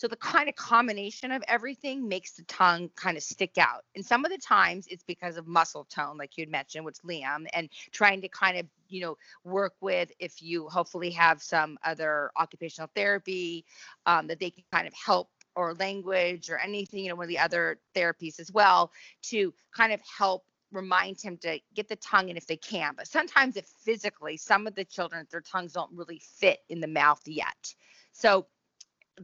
So 0.00 0.08
the 0.08 0.16
kind 0.16 0.48
of 0.48 0.54
combination 0.54 1.30
of 1.30 1.42
everything 1.46 2.08
makes 2.08 2.32
the 2.32 2.42
tongue 2.44 2.88
kind 2.96 3.18
of 3.18 3.22
stick 3.22 3.58
out. 3.58 3.84
And 3.94 4.04
some 4.04 4.24
of 4.24 4.30
the 4.30 4.38
times 4.38 4.86
it's 4.88 5.04
because 5.04 5.36
of 5.36 5.46
muscle 5.46 5.86
tone, 5.94 6.16
like 6.16 6.38
you'd 6.38 6.50
mentioned 6.50 6.86
with 6.86 6.98
Liam, 7.02 7.44
and 7.52 7.68
trying 7.90 8.22
to 8.22 8.28
kind 8.28 8.56
of, 8.56 8.66
you 8.88 9.02
know, 9.02 9.18
work 9.44 9.74
with 9.82 10.10
if 10.18 10.40
you 10.40 10.68
hopefully 10.68 11.10
have 11.10 11.42
some 11.42 11.76
other 11.84 12.30
occupational 12.38 12.88
therapy 12.94 13.66
um, 14.06 14.26
that 14.26 14.40
they 14.40 14.48
can 14.48 14.64
kind 14.72 14.86
of 14.86 14.94
help 14.94 15.28
or 15.54 15.74
language 15.74 16.48
or 16.48 16.56
anything, 16.56 17.04
you 17.04 17.10
know, 17.10 17.16
one 17.16 17.24
of 17.24 17.28
the 17.28 17.38
other 17.38 17.78
therapies 17.94 18.40
as 18.40 18.50
well 18.50 18.90
to 19.22 19.52
kind 19.76 19.92
of 19.92 20.00
help 20.00 20.44
remind 20.72 21.20
him 21.20 21.36
to 21.38 21.58
get 21.74 21.88
the 21.88 21.96
tongue 21.96 22.28
in 22.28 22.36
if 22.36 22.46
they 22.46 22.56
can. 22.56 22.94
But 22.96 23.08
sometimes 23.08 23.56
if 23.56 23.66
physically, 23.66 24.36
some 24.36 24.66
of 24.66 24.74
the 24.74 24.84
children, 24.84 25.26
their 25.30 25.40
tongues 25.40 25.72
don't 25.72 25.92
really 25.92 26.20
fit 26.20 26.60
in 26.68 26.80
the 26.80 26.86
mouth 26.86 27.20
yet. 27.26 27.74
So 28.12 28.46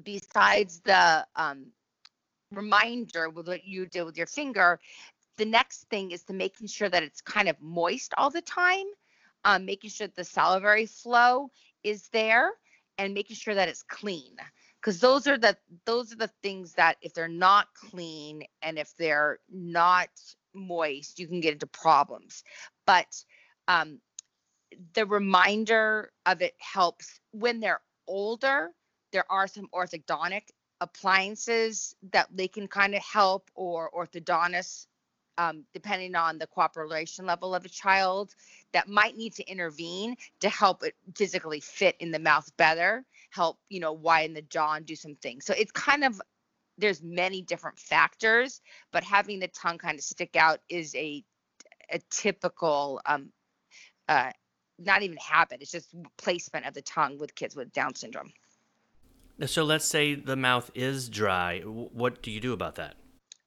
besides 0.02 0.80
the 0.80 1.26
um, 1.36 1.66
reminder 2.50 3.30
with 3.30 3.48
what 3.48 3.64
you 3.64 3.86
do 3.86 4.04
with 4.04 4.16
your 4.16 4.26
finger, 4.26 4.80
the 5.36 5.44
next 5.44 5.88
thing 5.90 6.10
is 6.10 6.22
to 6.24 6.32
making 6.32 6.66
sure 6.66 6.88
that 6.88 7.02
it's 7.02 7.20
kind 7.20 7.48
of 7.48 7.60
moist 7.60 8.14
all 8.16 8.30
the 8.30 8.40
time, 8.42 8.86
um, 9.44 9.64
making 9.64 9.90
sure 9.90 10.08
the 10.08 10.24
salivary 10.24 10.86
flow 10.86 11.50
is 11.84 12.08
there, 12.08 12.50
and 12.98 13.14
making 13.14 13.36
sure 13.36 13.54
that 13.54 13.68
it's 13.68 13.82
clean. 13.82 14.36
Because 14.80 15.00
those 15.00 15.26
are 15.26 15.36
the 15.36 15.56
those 15.84 16.12
are 16.12 16.16
the 16.16 16.30
things 16.42 16.72
that 16.74 16.96
if 17.02 17.12
they're 17.12 17.28
not 17.28 17.68
clean 17.74 18.42
and 18.62 18.78
if 18.78 18.96
they're 18.96 19.38
not 19.50 20.08
moist, 20.56 21.18
you 21.18 21.28
can 21.28 21.40
get 21.40 21.52
into 21.54 21.66
problems. 21.66 22.42
But 22.86 23.06
um, 23.68 24.00
the 24.94 25.06
reminder 25.06 26.10
of 26.24 26.42
it 26.42 26.54
helps 26.58 27.20
when 27.32 27.60
they're 27.60 27.80
older 28.06 28.70
there 29.12 29.24
are 29.30 29.46
some 29.46 29.68
orthodontic 29.74 30.42
appliances 30.80 31.94
that 32.12 32.28
they 32.34 32.48
can 32.48 32.68
kind 32.68 32.94
of 32.94 33.02
help 33.02 33.50
or 33.54 33.90
orthodontists 33.96 34.86
um, 35.38 35.64
depending 35.74 36.14
on 36.14 36.38
the 36.38 36.46
cooperation 36.46 37.26
level 37.26 37.54
of 37.54 37.64
a 37.64 37.68
child 37.68 38.34
that 38.72 38.88
might 38.88 39.16
need 39.16 39.34
to 39.34 39.50
intervene 39.50 40.16
to 40.40 40.48
help 40.48 40.82
it 40.82 40.94
physically 41.14 41.60
fit 41.60 41.96
in 42.00 42.10
the 42.10 42.18
mouth 42.18 42.50
better 42.56 43.04
help 43.30 43.58
you 43.68 43.80
know 43.80 43.92
widen 43.92 44.34
the 44.34 44.42
jaw 44.42 44.74
and 44.74 44.86
do 44.86 44.96
some 44.96 45.14
things 45.16 45.44
so 45.44 45.54
it's 45.56 45.72
kind 45.72 46.04
of 46.04 46.20
there's 46.78 47.02
many 47.02 47.42
different 47.42 47.78
factors 47.78 48.60
but 48.92 49.04
having 49.04 49.38
the 49.40 49.48
tongue 49.48 49.78
kind 49.78 49.98
of 49.98 50.04
stick 50.04 50.36
out 50.36 50.60
is 50.68 50.94
a 50.94 51.24
a 51.90 52.00
typical 52.10 53.00
um 53.06 53.30
uh 54.08 54.30
not 54.78 55.02
even 55.02 55.16
habit 55.18 55.58
it's 55.60 55.70
just 55.70 55.94
placement 56.18 56.66
of 56.66 56.74
the 56.74 56.82
tongue 56.82 57.18
with 57.18 57.34
kids 57.34 57.56
with 57.56 57.72
down 57.72 57.94
syndrome 57.94 58.32
so 59.44 59.64
let's 59.64 59.84
say 59.84 60.14
the 60.14 60.36
mouth 60.36 60.70
is 60.74 61.10
dry. 61.10 61.60
What 61.60 62.22
do 62.22 62.30
you 62.30 62.40
do 62.40 62.54
about 62.54 62.76
that? 62.76 62.94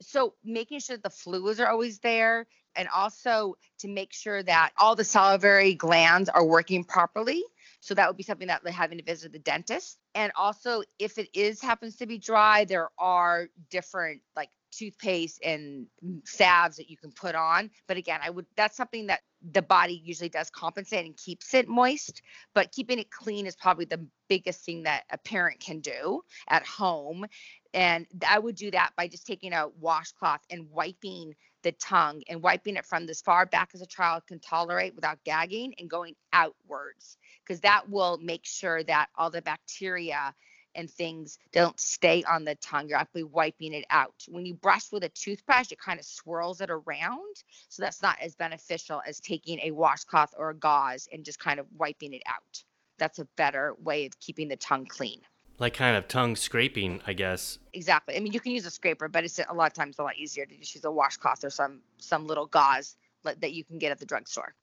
So 0.02 0.36
making 0.44 0.80
sure 0.82 0.98
the 0.98 1.10
fluids 1.10 1.60
are 1.60 1.68
always 1.68 2.00
there 2.00 2.46
and 2.76 2.88
also 2.90 3.56
to 3.80 3.88
make 3.88 4.14
sure 4.14 4.44
that 4.44 4.72
all 4.78 4.96
the 4.96 5.04
salivary 5.04 5.74
glands 5.74 6.30
are 6.30 6.46
working 6.46 6.84
properly. 6.84 7.44
So 7.80 7.94
that 7.96 8.08
would 8.08 8.18
be 8.18 8.24
something 8.24 8.48
that 8.48 8.62
they're 8.64 8.74
having 8.74 8.98
to 8.98 9.04
visit 9.04 9.32
the 9.32 9.40
dentist. 9.40 10.00
And 10.16 10.32
also 10.36 10.84
if 10.98 11.18
it 11.18 11.30
is 11.34 11.62
happens 11.62 11.96
to 11.98 12.06
be 12.06 12.18
dry, 12.18 12.66
there 12.66 12.90
are 12.98 13.48
different 13.70 14.22
like 14.36 14.50
toothpaste 14.72 15.40
and 15.44 15.88
salves 16.26 16.78
that 16.78 16.90
you 16.90 16.98
can 16.98 17.12
put 17.12 17.36
on. 17.36 17.70
But 17.88 17.98
again, 17.98 18.20
I 18.24 18.30
would 18.30 18.46
that's 18.56 18.78
something 18.78 19.08
that 19.08 19.22
the 19.52 19.62
body 19.62 20.02
usually 20.04 20.30
does 20.30 20.50
compensate 20.50 21.06
and 21.06 21.16
keeps 21.16 21.54
it 21.54 21.68
moist, 21.68 22.22
but 22.54 22.72
keeping 22.72 23.00
it 23.00 23.10
clean 23.10 23.46
is 23.46 23.56
probably 23.56 23.86
the 23.86 24.06
biggest 24.28 24.66
thing 24.66 24.84
that 24.84 25.04
a 25.12 25.18
parent 25.18 25.60
can 25.60 25.80
do 25.80 26.22
at 26.50 26.66
home. 26.66 27.26
And 27.74 28.06
I 28.28 28.40
would 28.40 28.56
do 28.56 28.72
that 28.72 28.92
by 28.98 29.08
just 29.08 29.26
taking 29.26 29.54
a 29.54 29.68
washcloth 29.80 30.42
and 30.50 30.70
wiping 30.72 31.36
the 31.64 31.72
tongue 31.74 32.22
and 32.28 32.42
wiping 32.42 32.76
it 32.76 32.86
from 32.86 33.08
as 33.10 33.22
far 33.22 33.46
back 33.46 33.72
as 33.74 33.82
a 33.82 33.86
child 33.86 34.24
can 34.28 34.40
tolerate 34.40 34.96
without 34.96 35.24
gagging 35.24 35.74
and 35.78 35.90
going 35.90 36.16
outwards, 36.34 37.18
because 37.44 37.62
that 37.62 37.90
will 37.90 38.18
make 38.22 38.46
sure 38.46 38.84
that 38.84 39.10
all 39.16 39.30
the 39.30 39.42
bacteria 39.42 40.34
and 40.76 40.90
things 40.90 41.40
don't 41.52 41.80
stay 41.80 42.24
on 42.24 42.46
the 42.46 42.56
tongue. 42.56 42.88
You're 42.88 43.00
actually 43.00 43.24
wiping 43.24 43.74
it 43.74 43.86
out. 43.90 44.14
When 44.28 44.46
you 44.46 44.54
brush 44.54 44.92
with 44.92 45.04
a 45.04 45.10
toothbrush, 45.10 45.72
it 45.72 45.80
kind 45.80 46.00
of 46.00 46.06
swirls 46.06 46.62
it 46.62 46.70
around. 46.70 47.36
So 47.70 47.82
that's 47.82 48.02
not 48.02 48.18
as 48.22 48.36
beneficial 48.36 49.02
as 49.08 49.20
taking 49.20 49.60
a 49.64 49.72
washcloth 49.72 50.34
or 50.38 50.52
a 50.52 50.56
gauze 50.56 51.08
and 51.12 51.26
just 51.26 51.40
kind 51.40 51.60
of 51.60 51.66
wiping 51.78 52.14
it 52.14 52.22
out. 52.28 52.64
That's 53.00 53.20
a 53.20 53.28
better 53.36 53.74
way 53.82 54.06
of 54.06 54.20
keeping 54.20 54.48
the 54.48 54.58
tongue 54.58 54.86
clean. 54.86 55.22
Like 55.60 55.74
kind 55.74 55.98
of 55.98 56.08
tongue 56.08 56.36
scraping, 56.36 57.02
I 57.06 57.14
guess. 57.14 57.60
Exactly. 57.74 58.16
I 58.16 58.20
mean, 58.22 58.32
you 58.32 58.40
can 58.40 58.54
use 58.54 58.66
a 58.66 58.72
scraper, 58.72 59.08
but 59.10 59.26
it's 59.26 59.40
a 59.40 59.54
lot 59.54 59.68
of 59.68 59.74
times 59.74 60.00
a 60.00 60.04
lot 60.04 60.16
easier 60.16 60.46
to 60.46 60.56
just 60.56 60.74
use 60.74 60.86
a 60.86 60.92
washcloth 60.92 61.44
or 61.44 61.50
some 61.50 61.82
some 61.98 62.28
little 62.28 62.46
gauze 62.46 62.96
that 63.24 63.52
you 63.52 63.64
can 63.66 63.78
get 63.78 63.92
at 63.92 64.00
the 64.00 64.06
drugstore. 64.06 64.56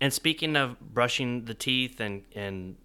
And 0.00 0.12
speaking 0.12 0.56
of 0.56 0.78
brushing 0.80 1.44
the 1.44 1.54
teeth 1.54 2.00
and 2.00 2.22
and 2.34 2.76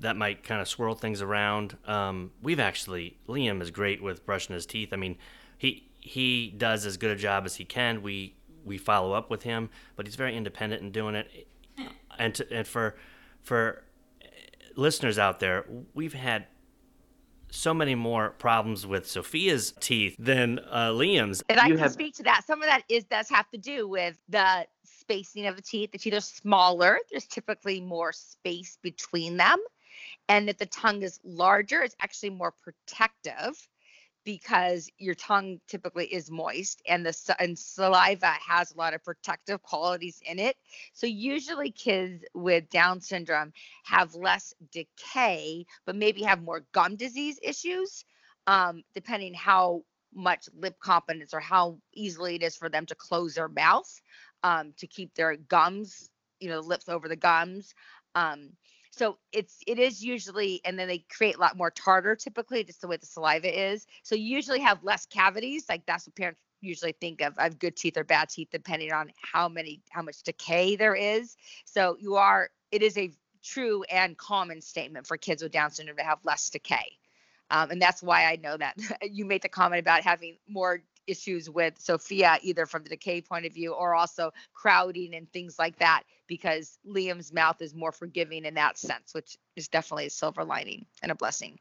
that 0.00 0.16
might 0.16 0.42
kind 0.44 0.60
of 0.60 0.68
swirl 0.68 0.94
things 0.94 1.20
around. 1.20 1.76
Um, 1.86 2.32
we've 2.42 2.60
actually 2.60 3.18
Liam 3.28 3.60
is 3.60 3.70
great 3.70 4.02
with 4.02 4.24
brushing 4.24 4.54
his 4.54 4.66
teeth. 4.66 4.92
I 4.92 4.96
mean, 4.96 5.16
he 5.58 5.90
he 6.00 6.54
does 6.56 6.86
as 6.86 6.96
good 6.96 7.10
a 7.10 7.16
job 7.16 7.44
as 7.44 7.56
he 7.56 7.64
can. 7.64 8.02
We 8.02 8.36
we 8.64 8.78
follow 8.78 9.12
up 9.12 9.30
with 9.30 9.42
him, 9.42 9.70
but 9.96 10.06
he's 10.06 10.16
very 10.16 10.36
independent 10.36 10.82
in 10.82 10.90
doing 10.90 11.14
it. 11.14 11.48
And 12.18 12.34
to, 12.36 12.52
and 12.52 12.66
for 12.66 12.96
for 13.42 13.84
listeners 14.76 15.18
out 15.18 15.40
there, 15.40 15.66
we've 15.92 16.14
had 16.14 16.46
so 17.54 17.72
many 17.72 17.94
more 17.94 18.30
problems 18.30 18.86
with 18.86 19.08
Sophia's 19.08 19.72
teeth 19.80 20.16
than 20.18 20.58
uh, 20.70 20.90
Liam's. 20.90 21.42
And 21.48 21.60
I 21.60 21.66
You 21.66 21.74
can 21.74 21.82
have- 21.82 21.92
speak 21.92 22.14
to 22.16 22.22
that. 22.24 22.42
Some 22.46 22.60
of 22.62 22.66
that 22.68 22.82
is 22.88 23.04
does 23.04 23.28
have 23.28 23.48
to 23.50 23.58
do 23.58 23.88
with 23.88 24.16
the 24.28 24.66
spacing 24.84 25.46
of 25.46 25.56
the 25.56 25.62
teeth. 25.62 25.92
The 25.92 25.98
teeth 25.98 26.14
are 26.14 26.20
smaller. 26.20 26.98
There's 27.10 27.26
typically 27.26 27.80
more 27.80 28.12
space 28.12 28.78
between 28.82 29.36
them. 29.36 29.58
And 30.28 30.48
that 30.48 30.58
the 30.58 30.66
tongue 30.66 31.02
is 31.02 31.20
larger, 31.22 31.82
it's 31.82 31.94
actually 32.00 32.30
more 32.30 32.52
protective 32.62 33.68
because 34.24 34.90
your 34.98 35.14
tongue 35.14 35.60
typically 35.68 36.06
is 36.06 36.30
moist 36.30 36.82
and 36.88 37.04
the 37.04 37.36
and 37.38 37.58
saliva 37.58 38.34
has 38.46 38.72
a 38.72 38.76
lot 38.76 38.94
of 38.94 39.04
protective 39.04 39.62
qualities 39.62 40.20
in 40.24 40.38
it. 40.38 40.56
So 40.92 41.06
usually 41.06 41.70
kids 41.70 42.24
with 42.34 42.68
Down 42.70 43.00
syndrome 43.00 43.52
have 43.84 44.14
less 44.14 44.54
decay, 44.72 45.66
but 45.86 45.96
maybe 45.96 46.22
have 46.22 46.42
more 46.42 46.64
gum 46.72 46.96
disease 46.96 47.38
issues, 47.42 48.04
um, 48.46 48.82
depending 48.94 49.34
how 49.34 49.82
much 50.14 50.48
lip 50.56 50.78
competence 50.80 51.34
or 51.34 51.40
how 51.40 51.78
easily 51.92 52.36
it 52.36 52.42
is 52.42 52.56
for 52.56 52.68
them 52.68 52.86
to 52.86 52.94
close 52.94 53.34
their 53.34 53.48
mouth 53.48 54.00
um, 54.44 54.72
to 54.78 54.86
keep 54.86 55.14
their 55.14 55.36
gums, 55.36 56.10
you 56.38 56.48
know, 56.48 56.60
the 56.62 56.68
lips 56.68 56.88
over 56.88 57.08
the 57.08 57.16
gums. 57.16 57.74
Um, 58.14 58.50
so 58.94 59.18
it's 59.32 59.58
it 59.66 59.78
is 59.78 60.04
usually, 60.04 60.60
and 60.64 60.78
then 60.78 60.86
they 60.86 60.98
create 60.98 61.36
a 61.36 61.40
lot 61.40 61.56
more 61.56 61.70
tartar 61.70 62.14
typically, 62.14 62.62
just 62.62 62.80
the 62.80 62.88
way 62.88 62.96
the 62.96 63.06
saliva 63.06 63.72
is. 63.72 63.86
So 64.04 64.14
you 64.14 64.24
usually 64.24 64.60
have 64.60 64.82
less 64.84 65.04
cavities. 65.04 65.66
Like 65.68 65.84
that's 65.86 66.06
what 66.06 66.14
parents 66.14 66.40
usually 66.60 66.92
think 67.00 67.20
of. 67.20 67.34
of 67.38 67.58
good 67.58 67.76
teeth 67.76 67.96
or 67.96 68.04
bad 68.04 68.28
teeth, 68.28 68.48
depending 68.52 68.92
on 68.92 69.10
how 69.20 69.48
many 69.48 69.82
how 69.90 70.02
much 70.02 70.22
decay 70.22 70.76
there 70.76 70.94
is. 70.94 71.36
So 71.64 71.96
you 71.98 72.14
are. 72.14 72.50
It 72.70 72.82
is 72.82 72.96
a 72.96 73.10
true 73.42 73.82
and 73.90 74.16
common 74.16 74.60
statement 74.60 75.06
for 75.06 75.16
kids 75.16 75.42
with 75.42 75.52
Down 75.52 75.70
syndrome 75.70 75.96
to 75.98 76.04
have 76.04 76.18
less 76.24 76.48
decay. 76.48 76.98
Um, 77.50 77.70
and 77.70 77.82
that's 77.82 78.02
why 78.02 78.24
I 78.26 78.36
know 78.36 78.56
that 78.56 78.76
you 79.02 79.24
made 79.24 79.42
the 79.42 79.48
comment 79.48 79.80
about 79.80 80.02
having 80.02 80.36
more 80.48 80.82
issues 81.06 81.50
with 81.50 81.74
Sophia, 81.78 82.38
either 82.42 82.66
from 82.66 82.82
the 82.82 82.90
decay 82.90 83.20
point 83.20 83.46
of 83.46 83.52
view 83.52 83.72
or 83.72 83.94
also 83.94 84.32
crowding 84.52 85.14
and 85.14 85.30
things 85.32 85.58
like 85.58 85.78
that, 85.78 86.02
because 86.26 86.78
Liam's 86.86 87.32
mouth 87.32 87.60
is 87.60 87.74
more 87.74 87.92
forgiving 87.92 88.44
in 88.44 88.54
that 88.54 88.78
sense, 88.78 89.14
which 89.14 89.36
is 89.56 89.68
definitely 89.68 90.06
a 90.06 90.10
silver 90.10 90.44
lining 90.44 90.84
and 91.02 91.12
a 91.12 91.14
blessing. 91.14 91.58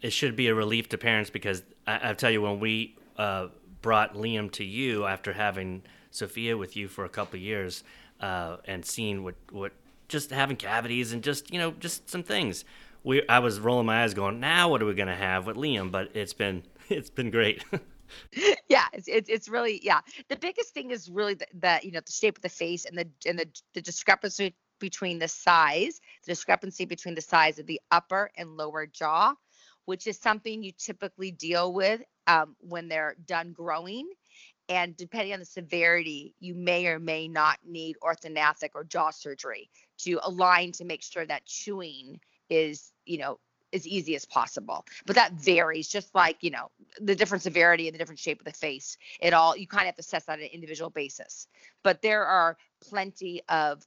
It 0.00 0.12
should 0.12 0.34
be 0.34 0.48
a 0.48 0.54
relief 0.54 0.88
to 0.90 0.98
parents 0.98 1.30
because 1.30 1.62
I, 1.86 2.10
I 2.10 2.14
tell 2.14 2.30
you, 2.30 2.42
when 2.42 2.58
we 2.60 2.96
uh, 3.16 3.48
brought 3.82 4.14
Liam 4.14 4.50
to 4.52 4.64
you 4.64 5.06
after 5.06 5.32
having 5.32 5.82
Sophia 6.10 6.56
with 6.56 6.76
you 6.76 6.88
for 6.88 7.04
a 7.04 7.08
couple 7.08 7.38
years 7.38 7.84
uh, 8.20 8.56
and 8.64 8.84
seeing 8.84 9.22
what, 9.22 9.36
what 9.50 9.72
just 10.08 10.30
having 10.30 10.56
cavities 10.56 11.12
and 11.12 11.22
just, 11.22 11.52
you 11.52 11.58
know, 11.58 11.72
just 11.72 12.10
some 12.10 12.22
things. 12.22 12.64
We, 13.02 13.26
I 13.28 13.38
was 13.38 13.60
rolling 13.60 13.86
my 13.86 14.02
eyes 14.02 14.12
going, 14.12 14.40
now 14.40 14.68
what 14.68 14.82
are 14.82 14.86
we 14.86 14.94
going 14.94 15.08
to 15.08 15.14
have 15.14 15.46
with 15.46 15.56
Liam? 15.56 15.90
But 15.90 16.10
it's 16.14 16.34
been, 16.34 16.64
it's 16.88 17.10
been 17.10 17.30
great. 17.30 17.64
yeah, 18.68 18.86
it's, 18.92 19.08
it's 19.08 19.28
it's 19.28 19.48
really 19.48 19.80
yeah. 19.82 20.00
The 20.28 20.36
biggest 20.36 20.74
thing 20.74 20.90
is 20.90 21.10
really 21.10 21.36
that 21.54 21.84
you 21.84 21.92
know 21.92 22.00
the 22.04 22.12
shape 22.12 22.38
of 22.38 22.42
the 22.42 22.48
face 22.48 22.84
and 22.84 22.96
the 22.98 23.08
and 23.26 23.38
the 23.38 23.46
the 23.74 23.82
discrepancy 23.82 24.54
between 24.78 25.18
the 25.18 25.28
size, 25.28 26.00
the 26.26 26.32
discrepancy 26.32 26.84
between 26.86 27.14
the 27.14 27.20
size 27.20 27.58
of 27.58 27.66
the 27.66 27.80
upper 27.90 28.30
and 28.36 28.56
lower 28.56 28.86
jaw, 28.86 29.34
which 29.84 30.06
is 30.06 30.18
something 30.18 30.62
you 30.62 30.72
typically 30.76 31.30
deal 31.30 31.72
with 31.72 32.00
um, 32.26 32.56
when 32.60 32.88
they're 32.88 33.16
done 33.26 33.52
growing. 33.52 34.08
And 34.68 34.96
depending 34.96 35.32
on 35.32 35.40
the 35.40 35.44
severity, 35.44 36.34
you 36.38 36.54
may 36.54 36.86
or 36.86 36.98
may 37.00 37.28
not 37.28 37.58
need 37.66 37.96
orthodontic 38.02 38.70
or 38.74 38.84
jaw 38.84 39.10
surgery 39.10 39.68
to 39.98 40.20
align 40.22 40.72
to 40.72 40.84
make 40.84 41.02
sure 41.02 41.26
that 41.26 41.44
chewing 41.44 42.20
is, 42.48 42.92
you 43.04 43.18
know, 43.18 43.38
as 43.72 43.86
easy 43.86 44.14
as 44.16 44.24
possible. 44.24 44.84
But 45.06 45.16
that 45.16 45.32
varies, 45.32 45.88
just 45.88 46.14
like, 46.14 46.36
you 46.40 46.50
know, 46.50 46.70
the 47.00 47.14
different 47.14 47.42
severity 47.42 47.88
and 47.88 47.94
the 47.94 47.98
different 47.98 48.18
shape 48.18 48.40
of 48.40 48.44
the 48.44 48.52
face. 48.52 48.96
It 49.20 49.32
all, 49.32 49.56
you 49.56 49.66
kind 49.66 49.82
of 49.82 49.86
have 49.86 49.96
to 49.96 50.00
assess 50.00 50.24
that 50.26 50.34
on 50.34 50.40
an 50.40 50.50
individual 50.52 50.90
basis. 50.90 51.46
But 51.82 52.02
there 52.02 52.24
are 52.24 52.56
plenty 52.80 53.42
of 53.48 53.86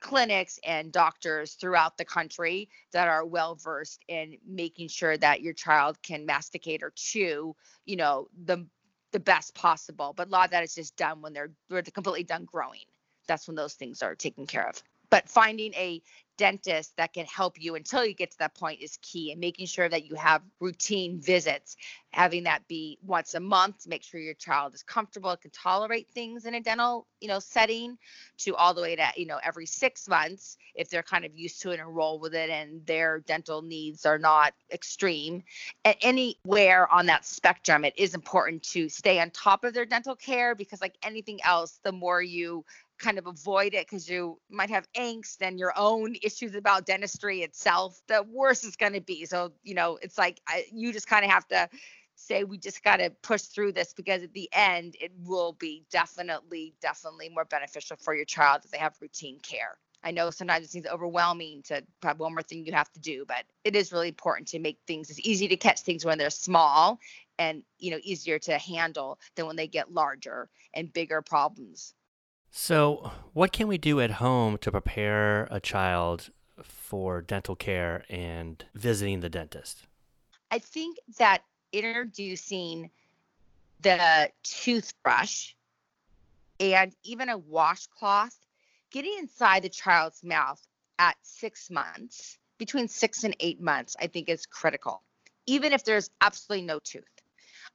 clinics 0.00 0.58
and 0.64 0.92
doctors 0.92 1.54
throughout 1.54 1.96
the 1.96 2.04
country 2.04 2.68
that 2.92 3.08
are 3.08 3.24
well 3.24 3.54
versed 3.54 4.04
in 4.08 4.36
making 4.46 4.88
sure 4.88 5.16
that 5.16 5.40
your 5.40 5.54
child 5.54 6.00
can 6.02 6.26
masticate 6.26 6.82
or 6.82 6.92
chew, 6.94 7.54
you 7.84 7.96
know, 7.96 8.28
the 8.44 8.66
the 9.12 9.20
best 9.20 9.54
possible. 9.54 10.12
But 10.14 10.28
a 10.28 10.30
lot 10.30 10.46
of 10.46 10.50
that 10.50 10.64
is 10.64 10.74
just 10.74 10.96
done 10.96 11.22
when 11.22 11.32
they're 11.32 11.50
they're 11.70 11.82
completely 11.82 12.24
done 12.24 12.44
growing. 12.44 12.84
That's 13.26 13.46
when 13.46 13.56
those 13.56 13.74
things 13.74 14.02
are 14.02 14.14
taken 14.14 14.46
care 14.46 14.68
of. 14.68 14.82
But 15.10 15.28
finding 15.28 15.74
a 15.74 16.02
dentist 16.36 16.96
that 16.96 17.12
can 17.12 17.26
help 17.26 17.60
you 17.60 17.74
until 17.74 18.04
you 18.04 18.14
get 18.14 18.30
to 18.30 18.38
that 18.38 18.54
point 18.54 18.80
is 18.80 18.98
key 19.02 19.32
and 19.32 19.40
making 19.40 19.66
sure 19.66 19.88
that 19.88 20.04
you 20.04 20.14
have 20.16 20.42
routine 20.60 21.20
visits. 21.20 21.76
Having 22.10 22.44
that 22.44 22.66
be 22.68 22.98
once 23.02 23.34
a 23.34 23.40
month 23.40 23.82
to 23.82 23.88
make 23.88 24.02
sure 24.02 24.20
your 24.20 24.34
child 24.34 24.74
is 24.74 24.82
comfortable 24.82 25.36
can 25.36 25.50
tolerate 25.50 26.08
things 26.10 26.46
in 26.46 26.54
a 26.54 26.60
dental 26.60 27.06
you 27.20 27.28
know 27.28 27.38
setting 27.38 27.96
to 28.38 28.54
all 28.54 28.72
the 28.72 28.80
way 28.80 28.96
to 28.96 29.06
you 29.16 29.26
know 29.26 29.38
every 29.42 29.66
six 29.66 30.08
months 30.08 30.56
if 30.74 30.88
they're 30.88 31.02
kind 31.02 31.24
of 31.24 31.34
used 31.34 31.60
to 31.62 31.70
it 31.70 31.80
and 31.80 31.94
roll 31.94 32.18
with 32.18 32.34
it 32.34 32.50
and 32.50 32.84
their 32.86 33.20
dental 33.20 33.62
needs 33.62 34.06
are 34.06 34.18
not 34.18 34.54
extreme. 34.72 35.42
And 35.84 35.96
anywhere 36.00 36.90
on 36.92 37.06
that 37.06 37.24
spectrum 37.26 37.84
it 37.84 37.94
is 37.96 38.14
important 38.14 38.62
to 38.64 38.88
stay 38.88 39.20
on 39.20 39.30
top 39.30 39.64
of 39.64 39.74
their 39.74 39.86
dental 39.86 40.16
care 40.16 40.54
because 40.54 40.80
like 40.80 40.96
anything 41.02 41.40
else 41.44 41.80
the 41.82 41.92
more 41.92 42.22
you 42.22 42.64
kind 42.98 43.18
of 43.18 43.26
avoid 43.26 43.74
it 43.74 43.86
because 43.86 44.08
you 44.08 44.38
might 44.50 44.70
have 44.70 44.86
angst 44.92 45.38
and 45.40 45.58
your 45.58 45.72
own 45.76 46.14
issues 46.22 46.54
about 46.54 46.86
dentistry 46.86 47.40
itself, 47.42 48.00
the 48.08 48.24
worse 48.30 48.64
it's 48.64 48.76
going 48.76 48.94
to 48.94 49.00
be. 49.00 49.24
So, 49.26 49.52
you 49.62 49.74
know, 49.74 49.98
it's 50.02 50.18
like 50.18 50.40
I, 50.48 50.64
you 50.72 50.92
just 50.92 51.06
kind 51.06 51.24
of 51.24 51.30
have 51.30 51.46
to 51.48 51.68
say 52.16 52.44
we 52.44 52.58
just 52.58 52.82
got 52.82 52.96
to 52.96 53.10
push 53.22 53.42
through 53.42 53.72
this 53.72 53.92
because 53.92 54.22
at 54.22 54.32
the 54.32 54.48
end 54.52 54.96
it 55.00 55.12
will 55.24 55.52
be 55.52 55.84
definitely 55.90 56.74
definitely 56.80 57.28
more 57.28 57.44
beneficial 57.44 57.96
for 57.96 58.14
your 58.14 58.24
child 58.24 58.62
if 58.64 58.70
they 58.70 58.78
have 58.78 58.96
routine 59.00 59.38
care 59.40 59.76
i 60.02 60.10
know 60.10 60.30
sometimes 60.30 60.64
it 60.64 60.70
seems 60.70 60.86
overwhelming 60.86 61.62
to 61.62 61.82
have 62.02 62.18
one 62.18 62.32
more 62.32 62.42
thing 62.42 62.64
you 62.64 62.72
have 62.72 62.90
to 62.90 63.00
do 63.00 63.24
but 63.28 63.44
it 63.64 63.76
is 63.76 63.92
really 63.92 64.08
important 64.08 64.48
to 64.48 64.58
make 64.58 64.78
things 64.86 65.10
as 65.10 65.20
easy 65.20 65.46
to 65.46 65.56
catch 65.56 65.80
things 65.80 66.04
when 66.04 66.16
they're 66.16 66.30
small 66.30 66.98
and 67.38 67.62
you 67.78 67.90
know 67.90 67.98
easier 68.02 68.38
to 68.38 68.56
handle 68.58 69.18
than 69.34 69.46
when 69.46 69.56
they 69.56 69.68
get 69.68 69.92
larger 69.92 70.48
and 70.72 70.92
bigger 70.92 71.20
problems 71.20 71.94
so, 72.58 73.12
what 73.34 73.52
can 73.52 73.68
we 73.68 73.76
do 73.76 74.00
at 74.00 74.12
home 74.12 74.56
to 74.62 74.70
prepare 74.70 75.46
a 75.50 75.60
child 75.60 76.30
for 76.62 77.20
dental 77.20 77.54
care 77.54 78.06
and 78.08 78.64
visiting 78.74 79.20
the 79.20 79.28
dentist? 79.28 79.86
I 80.50 80.58
think 80.58 80.96
that 81.18 81.42
introducing 81.70 82.90
the 83.82 84.30
toothbrush 84.42 85.52
and 86.58 86.96
even 87.02 87.28
a 87.28 87.36
washcloth, 87.36 88.38
getting 88.90 89.12
inside 89.18 89.62
the 89.62 89.68
child's 89.68 90.24
mouth 90.24 90.66
at 90.98 91.16
six 91.20 91.70
months, 91.70 92.38
between 92.56 92.88
six 92.88 93.22
and 93.22 93.36
eight 93.38 93.60
months, 93.60 93.96
I 94.00 94.06
think 94.06 94.30
is 94.30 94.46
critical, 94.46 95.02
even 95.44 95.74
if 95.74 95.84
there's 95.84 96.08
absolutely 96.22 96.64
no 96.64 96.78
tooth. 96.78 97.04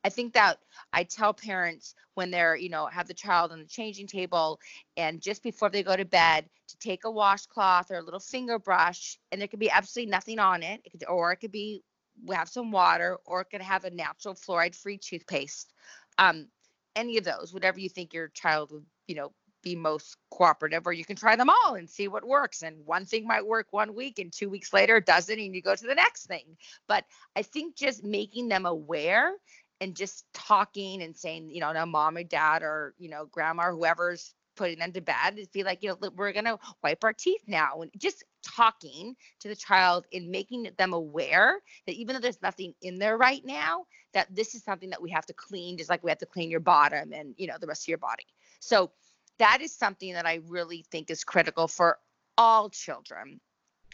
I 0.04 0.10
think 0.10 0.34
that 0.34 0.58
I 0.94 1.04
tell 1.04 1.34
parents 1.34 1.96
when 2.16 2.32
they're, 2.32 2.56
you 2.56 2.70
know, 2.70 2.88
have 2.88 3.08
the 3.08 3.14
child 3.14 3.52
on 3.52 3.60
the 3.60 3.66
changing 3.66 4.08
table 4.08 4.60
and 4.98 5.22
just 5.22 5.44
before 5.44 5.70
they 5.70 5.84
go 5.84 5.96
to 5.96 6.06
bed 6.06 6.50
to 6.70 6.78
take 6.80 7.06
a 7.06 7.12
washcloth 7.12 7.92
or 7.92 7.98
a 7.98 8.04
little 8.04 8.20
finger 8.20 8.58
brush 8.58 9.20
and 9.32 9.40
there 9.40 9.48
could 9.48 9.60
be 9.60 9.70
absolutely 9.70 10.12
nothing 10.12 10.40
on 10.40 10.64
it, 10.64 10.82
it 10.84 10.92
could, 10.92 11.08
or 11.08 11.32
it 11.32 11.38
could 11.38 11.52
be 11.52 11.84
we 12.26 12.36
have 12.36 12.50
some 12.50 12.72
water 12.72 13.18
or 13.26 13.42
it 13.42 13.50
could 13.52 13.62
have 13.62 13.86
a 13.86 13.90
natural 13.90 14.36
fluoride 14.36 14.76
free 14.76 14.98
toothpaste. 14.98 15.74
Um, 16.18 16.48
any 16.96 17.18
of 17.18 17.24
those, 17.24 17.54
whatever 17.54 17.80
you 17.80 17.90
think 17.90 18.14
your 18.14 18.30
child 18.30 18.72
would, 18.72 18.86
you 19.08 19.16
know, 19.16 19.32
be 19.64 19.76
most 19.76 20.18
cooperative 20.32 20.88
or 20.88 20.94
you 20.94 21.06
can 21.06 21.16
try 21.16 21.36
them 21.36 21.50
all 21.50 21.76
and 21.76 21.90
see 21.90 22.08
what 22.08 22.28
works 22.28 22.64
and 22.64 22.84
one 22.86 23.06
thing 23.06 23.28
might 23.28 23.46
work 23.46 23.68
one 23.72 23.94
week 23.94 24.20
and 24.20 24.34
two 24.34 24.50
weeks 24.50 24.74
later 24.74 24.98
it 24.98 25.06
doesn't 25.06 25.40
and 25.40 25.56
you 25.56 25.62
go 25.62 25.76
to 25.76 25.86
the 25.86 25.94
next 25.94 26.26
thing 26.26 26.46
but 26.88 27.06
i 27.36 27.42
think 27.42 27.76
just 27.76 28.04
making 28.04 28.48
them 28.48 28.66
aware 28.66 29.34
and 29.82 29.96
just 29.96 30.26
talking 30.34 31.02
and 31.02 31.18
saying, 31.18 31.50
you 31.50 31.60
know, 31.60 31.74
no 31.74 31.86
mom 31.86 32.16
or 32.16 32.24
dad 32.24 32.62
or, 32.62 32.94
you 33.00 33.10
know, 33.10 33.26
grandma 33.26 33.68
or 33.68 33.72
whoever's 33.72 34.36
putting 34.56 34.78
them 34.78 34.92
to 34.92 35.02
bed 35.02 35.38
is 35.38 35.48
be 35.48 35.64
like, 35.64 35.82
you 35.82 35.90
know, 35.90 36.10
we're 36.16 36.32
going 36.32 36.46
to 36.46 36.60
wipe 36.84 37.04
our 37.04 37.14
teeth 37.14 37.42
now. 37.48 37.82
And 37.82 37.90
just 37.98 38.24
talking 38.44 39.16
to 39.40 39.48
the 39.48 39.56
child 39.56 40.06
and 40.14 40.30
making 40.30 40.70
them 40.78 40.94
aware 40.94 41.60
that 41.88 41.96
even 41.96 42.14
though 42.14 42.22
there's 42.22 42.42
nothing 42.44 42.76
in 42.84 43.00
there 43.00 43.18
right 43.18 43.44
now, 43.44 43.86
that 44.14 44.28
this 44.36 44.54
is 44.54 44.64
something 44.64 44.92
that 44.92 45.02
we 45.02 45.10
have 45.10 45.26
to 45.26 45.34
clean, 45.34 45.78
just 45.78 45.90
like 45.90 46.04
we 46.04 46.12
have 46.12 46.20
to 46.20 46.26
clean 46.28 46.52
your 46.52 46.60
bottom 46.60 47.12
and, 47.12 47.34
you 47.38 47.48
know, 47.48 47.56
the 47.60 47.66
rest 47.66 47.86
of 47.86 47.88
your 47.88 47.98
body. 47.98 48.26
So 48.60 48.92
that 49.40 49.62
is 49.62 49.76
something 49.76 50.14
that 50.14 50.28
I 50.28 50.42
really 50.48 50.86
think 50.92 51.10
is 51.10 51.24
critical 51.24 51.68
for 51.68 51.98
all 52.38 52.70
children. 52.70 53.40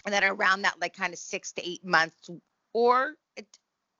And 0.06 0.14
then 0.14 0.26
around 0.26 0.64
that, 0.64 0.82
like 0.82 0.98
kind 0.98 1.14
of 1.14 1.20
six 1.20 1.54
to 1.54 1.66
eight 1.66 1.86
months 1.86 2.30
or 2.74 3.14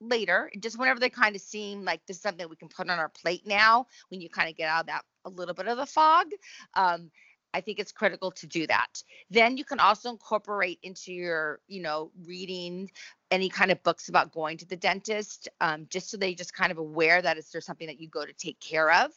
later, 0.00 0.50
just 0.60 0.78
whenever 0.78 1.00
they 1.00 1.10
kind 1.10 1.34
of 1.34 1.42
seem 1.42 1.84
like 1.84 2.04
this 2.06 2.16
is 2.16 2.22
something 2.22 2.48
we 2.48 2.56
can 2.56 2.68
put 2.68 2.88
on 2.88 2.98
our 2.98 3.08
plate 3.08 3.46
now, 3.46 3.86
when 4.08 4.20
you 4.20 4.28
kind 4.28 4.48
of 4.48 4.56
get 4.56 4.68
out 4.68 4.80
of 4.80 4.86
that 4.86 5.04
a 5.24 5.30
little 5.30 5.54
bit 5.54 5.68
of 5.68 5.76
the 5.76 5.86
fog. 5.86 6.26
Um, 6.74 7.10
I 7.54 7.60
think 7.60 7.78
it's 7.78 7.92
critical 7.92 8.30
to 8.32 8.46
do 8.46 8.66
that. 8.66 9.02
Then 9.30 9.56
you 9.56 9.64
can 9.64 9.80
also 9.80 10.10
incorporate 10.10 10.78
into 10.82 11.12
your, 11.12 11.60
you 11.66 11.80
know, 11.80 12.10
reading 12.26 12.90
any 13.30 13.48
kind 13.48 13.70
of 13.70 13.82
books 13.82 14.08
about 14.08 14.32
going 14.32 14.58
to 14.58 14.66
the 14.66 14.76
dentist, 14.76 15.48
um, 15.60 15.86
just 15.88 16.10
so 16.10 16.16
they 16.16 16.34
just 16.34 16.54
kind 16.54 16.70
of 16.70 16.78
aware 16.78 17.22
that 17.22 17.38
it's 17.38 17.50
there's 17.50 17.66
something 17.66 17.86
that 17.86 18.00
you 18.00 18.08
go 18.08 18.24
to 18.24 18.32
take 18.34 18.60
care 18.60 18.92
of. 18.92 19.10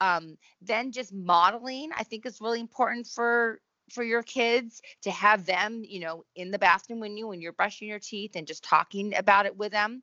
Um, 0.00 0.36
then 0.60 0.92
just 0.92 1.12
modeling, 1.12 1.90
I 1.96 2.02
think 2.02 2.26
is 2.26 2.40
really 2.40 2.60
important 2.60 3.06
for 3.06 3.60
for 3.90 4.02
your 4.02 4.22
kids 4.22 4.80
to 5.02 5.10
have 5.10 5.46
them, 5.46 5.82
you 5.84 6.00
know, 6.00 6.24
in 6.34 6.50
the 6.50 6.58
bathroom 6.58 7.00
when 7.00 7.16
you 7.16 7.28
when 7.28 7.40
you're 7.40 7.52
brushing 7.52 7.88
your 7.88 7.98
teeth 7.98 8.32
and 8.34 8.46
just 8.46 8.64
talking 8.64 9.14
about 9.14 9.46
it 9.46 9.56
with 9.56 9.72
them. 9.72 10.02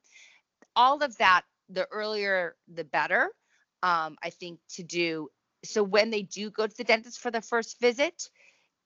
All 0.76 1.02
of 1.04 1.18
that 1.18 1.44
the 1.70 1.88
earlier 1.92 2.56
the 2.74 2.84
better. 2.84 3.30
Um, 3.82 4.18
I 4.24 4.30
think 4.30 4.60
to 4.76 4.84
do 4.84 5.30
so 5.64 5.84
when 5.84 6.10
they 6.10 6.24
do 6.24 6.50
go 6.50 6.68
to 6.68 6.78
the 6.78 6.84
dentist 6.84 7.20
for 7.20 7.32
the 7.32 7.42
first 7.42 7.80
visit, 7.80 8.30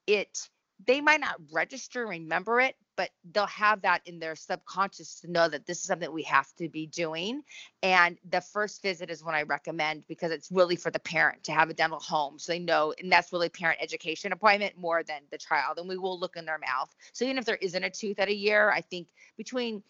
it 0.06 0.50
they 0.86 1.02
might 1.02 1.20
not 1.20 1.40
register 1.52 2.06
remember 2.06 2.60
it 2.60 2.76
but 2.98 3.12
they'll 3.32 3.46
have 3.46 3.84
that 3.84 4.02
in 4.06 4.20
their 4.20 4.36
subconscious 4.36 5.22
to 5.22 5.32
know 5.32 5.48
that 5.48 5.66
this 5.68 5.78
is 5.78 5.84
something 5.84 6.12
we 6.12 6.24
have 6.24 6.52
to 6.56 6.68
be 6.68 6.88
doing. 6.88 7.44
And 7.84 8.18
the 8.28 8.42
first 8.42 8.82
visit 8.82 9.10
is 9.12 9.24
when 9.24 9.36
i 9.36 9.44
recommend 9.44 10.04
because 10.08 10.32
it's 10.32 10.52
really 10.52 10.76
for 10.76 10.90
the 10.90 11.00
parent 11.00 11.44
to 11.44 11.52
have 11.52 11.70
a 11.70 11.74
dental 11.74 12.00
home 12.00 12.40
so 12.40 12.52
they 12.52 12.60
know 12.60 12.94
and 13.00 13.12
that's 13.12 13.32
really 13.32 13.50
parent 13.50 13.80
education 13.82 14.34
appointment 14.34 14.78
more 14.78 15.04
than 15.04 15.22
the 15.32 15.38
child 15.38 15.78
and 15.78 15.88
we 15.88 15.98
will 15.98 16.20
look 16.20 16.36
in 16.36 16.46
their 16.46 16.58
mouth. 16.58 16.94
So 17.14 17.24
even 17.24 17.38
if 17.38 17.46
there 17.46 17.58
isn't 17.58 17.84
a 17.84 17.90
tooth 17.90 18.20
at 18.20 18.28
a 18.28 18.36
year 18.36 18.72
i 18.72 18.82
think 18.82 19.08
between 19.38 19.84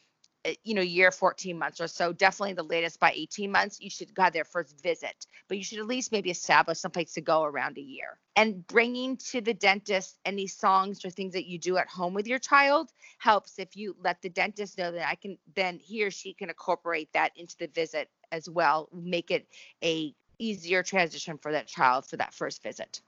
Eh, 0.48 0.56
you 0.64 0.74
know 0.74 0.82
year 0.82 1.12
14 1.12 1.58
months 1.58 1.82
or 1.82 1.88
so 1.88 2.14
definitely 2.14 2.54
the 2.54 2.64
latest 2.64 3.00
by 3.00 3.12
18 3.14 3.52
months 3.52 3.82
you 3.82 3.90
should 3.90 4.14
go 4.16 4.30
their 4.30 4.46
first 4.46 4.82
visit. 4.82 5.26
But 5.48 5.58
you 5.58 5.64
should 5.64 5.80
at 5.80 5.88
least 5.88 6.12
maybe 6.12 6.32
establish 6.32 6.80
some 6.80 6.92
place 6.92 7.14
to 7.14 7.22
go 7.22 7.44
around 7.44 7.78
a 7.78 7.82
year. 7.82 8.18
And 8.36 8.66
bringing 8.68 9.18
to 9.32 9.42
the 9.42 9.54
dentist 9.54 10.20
any 10.26 10.48
songs 10.48 11.04
or 11.04 11.10
things 11.10 11.34
that 11.34 11.48
you 11.48 11.60
do 11.60 11.78
at 11.78 11.88
home 11.88 12.14
with 12.14 12.28
your 12.28 12.40
child 12.40 12.92
helps 13.20 13.60
if 13.60 13.76
you 13.76 13.96
let 14.02 14.22
the 14.22 14.30
dentist 14.30 14.78
know 14.78 14.92
that 14.92 15.08
i 15.08 15.16
can 15.16 15.38
then 15.56 15.80
he 15.80 16.04
or 16.04 16.12
she 16.12 16.34
can 16.34 16.50
incorporate 16.50 17.12
that 17.14 17.32
into 17.36 17.56
the 17.58 17.68
visit 17.68 18.10
as 18.32 18.50
well 18.50 18.90
make 18.94 19.32
it 19.32 19.48
a 19.84 20.14
easier 20.40 20.84
transition 20.84 21.38
for 21.38 21.52
that 21.52 21.68
child 21.68 22.06
for 22.06 22.18
that 22.18 22.34
first 22.34 22.62
visit. 22.64 23.02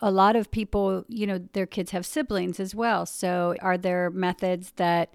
A 0.00 0.10
lot 0.10 0.36
of 0.36 0.50
people, 0.50 1.04
you 1.08 1.26
know, 1.26 1.38
their 1.54 1.64
kids 1.64 1.92
have 1.92 2.04
siblings 2.04 2.60
as 2.60 2.74
well. 2.74 3.06
So, 3.06 3.56
are 3.62 3.78
there 3.78 4.10
methods 4.10 4.72
that 4.76 5.10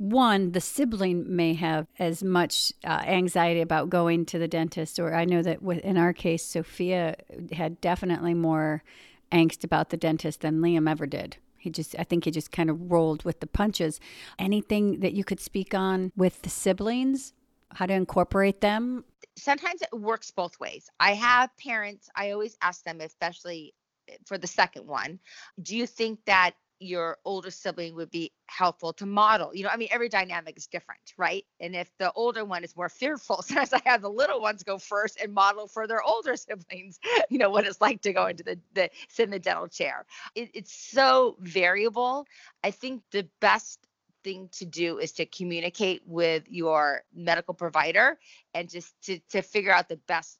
one, 0.00 0.52
the 0.52 0.62
sibling 0.62 1.36
may 1.36 1.52
have 1.52 1.86
as 1.98 2.24
much 2.24 2.72
uh, 2.84 3.02
anxiety 3.04 3.60
about 3.60 3.90
going 3.90 4.24
to 4.26 4.38
the 4.38 4.48
dentist, 4.48 4.98
or 4.98 5.14
I 5.14 5.26
know 5.26 5.42
that 5.42 5.62
with, 5.62 5.80
in 5.80 5.98
our 5.98 6.14
case, 6.14 6.42
Sophia 6.42 7.16
had 7.52 7.82
definitely 7.82 8.32
more 8.32 8.82
angst 9.30 9.62
about 9.62 9.90
the 9.90 9.98
dentist 9.98 10.40
than 10.40 10.62
Liam 10.62 10.90
ever 10.90 11.06
did. 11.06 11.36
He 11.58 11.68
just, 11.68 11.94
I 11.98 12.04
think 12.04 12.24
he 12.24 12.30
just 12.30 12.50
kind 12.50 12.70
of 12.70 12.90
rolled 12.90 13.24
with 13.24 13.40
the 13.40 13.46
punches. 13.46 14.00
Anything 14.38 15.00
that 15.00 15.12
you 15.12 15.22
could 15.22 15.38
speak 15.38 15.74
on 15.74 16.12
with 16.16 16.40
the 16.40 16.48
siblings, 16.48 17.34
how 17.74 17.84
to 17.84 17.92
incorporate 17.92 18.62
them? 18.62 19.04
Sometimes 19.36 19.82
it 19.82 19.92
works 19.92 20.30
both 20.30 20.58
ways. 20.58 20.88
I 20.98 21.12
have 21.12 21.54
parents, 21.58 22.08
I 22.16 22.30
always 22.30 22.56
ask 22.62 22.82
them, 22.84 23.02
especially 23.02 23.74
for 24.24 24.38
the 24.38 24.46
second 24.46 24.86
one, 24.86 25.18
do 25.62 25.76
you 25.76 25.86
think 25.86 26.20
that 26.24 26.52
your 26.80 27.18
older 27.26 27.50
sibling 27.50 27.94
would 27.94 28.10
be 28.10 28.32
helpful 28.46 28.92
to 28.94 29.06
model. 29.06 29.54
You 29.54 29.64
know, 29.64 29.70
I 29.70 29.76
mean, 29.76 29.88
every 29.90 30.08
dynamic 30.08 30.56
is 30.56 30.66
different, 30.66 31.00
right? 31.18 31.44
And 31.60 31.76
if 31.76 31.90
the 31.98 32.10
older 32.12 32.44
one 32.44 32.64
is 32.64 32.74
more 32.74 32.88
fearful, 32.88 33.42
sometimes 33.46 33.72
I 33.74 33.82
have 33.84 34.00
the 34.00 34.10
little 34.10 34.40
ones 34.40 34.62
go 34.62 34.78
first 34.78 35.20
and 35.22 35.32
model 35.32 35.68
for 35.68 35.86
their 35.86 36.02
older 36.02 36.36
siblings, 36.36 36.98
you 37.28 37.38
know, 37.38 37.50
what 37.50 37.66
it's 37.66 37.80
like 37.80 38.00
to 38.02 38.12
go 38.12 38.26
into 38.26 38.42
the, 38.42 38.58
the 38.74 38.90
sit 39.08 39.24
in 39.24 39.30
the 39.30 39.38
dental 39.38 39.68
chair. 39.68 40.06
It, 40.34 40.50
it's 40.54 40.72
so 40.72 41.36
variable. 41.40 42.26
I 42.64 42.70
think 42.70 43.02
the 43.12 43.28
best 43.40 43.86
thing 44.24 44.48
to 44.52 44.64
do 44.64 44.98
is 44.98 45.12
to 45.12 45.26
communicate 45.26 46.02
with 46.06 46.44
your 46.48 47.02
medical 47.14 47.54
provider 47.54 48.18
and 48.54 48.68
just 48.68 48.94
to, 49.02 49.18
to 49.30 49.42
figure 49.42 49.72
out 49.72 49.88
the 49.88 49.96
best 50.08 50.38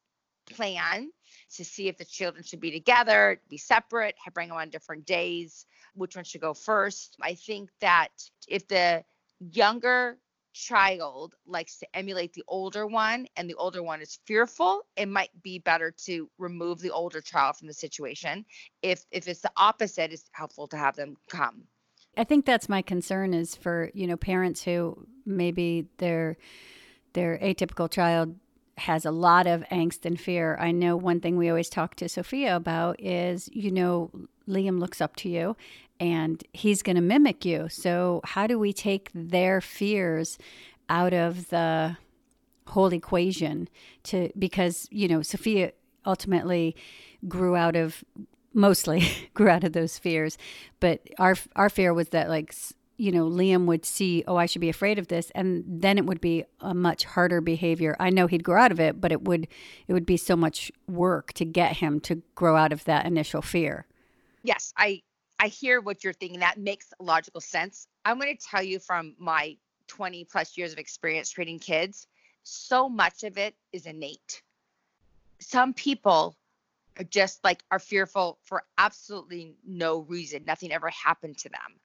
plan 0.51 1.11
to 1.57 1.65
see 1.65 1.89
if 1.89 1.97
the 1.97 2.05
children 2.05 2.45
should 2.45 2.61
be 2.61 2.71
together, 2.71 3.41
be 3.49 3.59
separate, 3.59 4.15
bring 4.33 4.49
them 4.49 4.57
on 4.57 4.71
different 4.71 5.05
days, 5.05 5.67
which 5.95 6.17
one 6.17 6.25
should 6.25 6.41
go 6.41 6.55
first. 6.55 7.17
I 7.21 7.35
think 7.35 7.71
that 7.81 8.09
if 8.49 8.69
the 8.69 9.05
younger 9.41 10.19
child 10.53 11.37
likes 11.47 11.79
to 11.79 11.97
emulate 11.97 12.33
the 12.33 12.43
older 12.49 12.87
one 12.87 13.27
and 13.37 13.49
the 13.49 13.55
older 13.55 13.83
one 13.83 14.03
is 14.03 14.19
fearful 14.27 14.83
it 14.97 15.07
might 15.07 15.31
be 15.43 15.61
better 15.61 15.93
to 15.93 16.29
remove 16.39 16.81
the 16.81 16.91
older 16.91 17.21
child 17.21 17.57
from 17.57 17.69
the 17.69 17.73
situation 17.73 18.45
if 18.83 19.05
if 19.13 19.29
it's 19.29 19.41
the 19.41 19.51
opposite 19.57 20.13
it's 20.13 20.29
helpful 20.33 20.67
to 20.67 20.77
have 20.77 20.97
them 20.97 21.17
come 21.29 21.63
i 22.17 22.25
think 22.25 22.45
that's 22.45 22.69
my 22.69 22.83
concern 22.83 23.33
is 23.33 23.55
for 23.55 23.91
you 23.95 24.09
know 24.09 24.17
parents 24.17 24.65
who 24.65 25.07
maybe 25.25 25.87
their 25.99 26.37
their 27.13 27.39
atypical 27.39 27.89
child 27.89 28.35
has 28.81 29.05
a 29.05 29.11
lot 29.11 29.47
of 29.47 29.63
angst 29.71 30.05
and 30.05 30.19
fear. 30.21 30.57
I 30.61 30.71
know 30.73 30.97
one 30.97 31.21
thing 31.21 31.37
we 31.37 31.49
always 31.49 31.69
talk 31.69 31.95
to 31.97 32.09
Sophia 32.09 32.57
about 32.57 33.01
is, 33.01 33.49
you 33.53 33.71
know, 33.71 34.11
Liam 34.49 34.81
looks 34.81 35.01
up 35.01 35.17
to 35.17 35.29
you 35.29 35.57
and 35.99 36.43
he's 36.53 36.83
going 36.83 36.97
to 36.97 37.03
mimic 37.03 37.45
you. 37.45 37.69
So, 37.69 38.21
how 38.25 38.47
do 38.47 38.59
we 38.59 38.73
take 38.73 39.11
their 39.15 39.61
fears 39.61 40.39
out 40.89 41.13
of 41.13 41.49
the 41.51 41.97
whole 42.69 42.93
equation 42.93 43.69
to 44.05 44.31
because, 44.39 44.89
you 44.91 45.09
know, 45.09 45.23
Sophia 45.23 45.73
ultimately 46.07 46.75
grew 47.29 47.57
out 47.57 47.77
of 47.77 48.03
mostly 48.55 49.07
grew 49.35 49.49
out 49.49 49.65
of 49.65 49.73
those 49.73 49.99
fears, 49.99 50.39
but 50.81 51.07
our 51.19 51.37
our 51.55 51.69
fear 51.69 51.93
was 51.93 52.09
that 52.09 52.29
like 52.29 52.55
you 53.01 53.11
know, 53.11 53.25
Liam 53.27 53.65
would 53.65 53.87
see, 53.87 54.23
oh, 54.29 54.37
I 54.37 54.45
should 54.45 54.61
be 54.61 54.69
afraid 54.69 54.99
of 54.99 55.09
this, 55.09 55.33
and 55.35 55.65
then 55.67 55.97
it 55.97 56.05
would 56.05 56.21
be 56.21 56.45
a 56.61 56.75
much 56.75 57.07
harder 57.07 57.41
behavior. 57.41 57.97
I 57.99 58.11
know 58.11 58.27
he'd 58.27 58.45
grow 58.45 58.61
out 58.61 58.73
of 58.73 58.79
it, 58.79 59.01
but 59.01 59.11
it 59.11 59.23
would 59.23 59.49
it 59.89 59.95
would 59.95 60.05
be 60.05 60.19
so 60.19 60.37
much 60.37 60.71
work 60.87 61.33
to 61.35 61.47
get 61.47 61.79
him 61.79 62.01
to 62.01 62.17
grow 62.35 62.57
out 62.57 62.75
of 62.75 62.85
that 62.85 63.07
initial 63.07 63.41
fear. 63.41 63.87
Yes, 64.43 64.75
I 64.77 65.01
I 65.39 65.49
hear 65.49 65.81
what 65.81 66.05
you're 66.05 66.13
thinking. 66.13 66.41
That 66.41 66.59
makes 66.59 66.93
logical 67.01 67.41
sense. 67.41 67.87
I'm 68.05 68.21
going 68.21 68.37
to 68.37 68.47
tell 68.47 68.63
you 68.63 68.79
from 68.79 69.15
my 69.19 69.57
20 69.87 70.25
plus 70.25 70.59
years 70.59 70.75
of 70.75 70.79
experience 70.79 71.31
treating 71.31 71.59
kids, 71.59 72.07
so 72.43 72.87
much 72.87 73.25
of 73.25 73.39
it 73.39 73.55
is 73.73 73.87
innate. 73.87 74.43
Some 75.41 75.73
people 75.73 76.37
are 76.99 77.05
just 77.05 77.43
like 77.45 77.63
are 77.71 77.79
fearful 77.79 78.41
for 78.43 78.65
absolutely 78.77 79.55
no 79.67 80.01
reason. 80.01 80.45
Nothing 80.47 80.71
ever 80.71 80.91
happened 80.91 81.39
to 81.39 81.49
them 81.49 81.81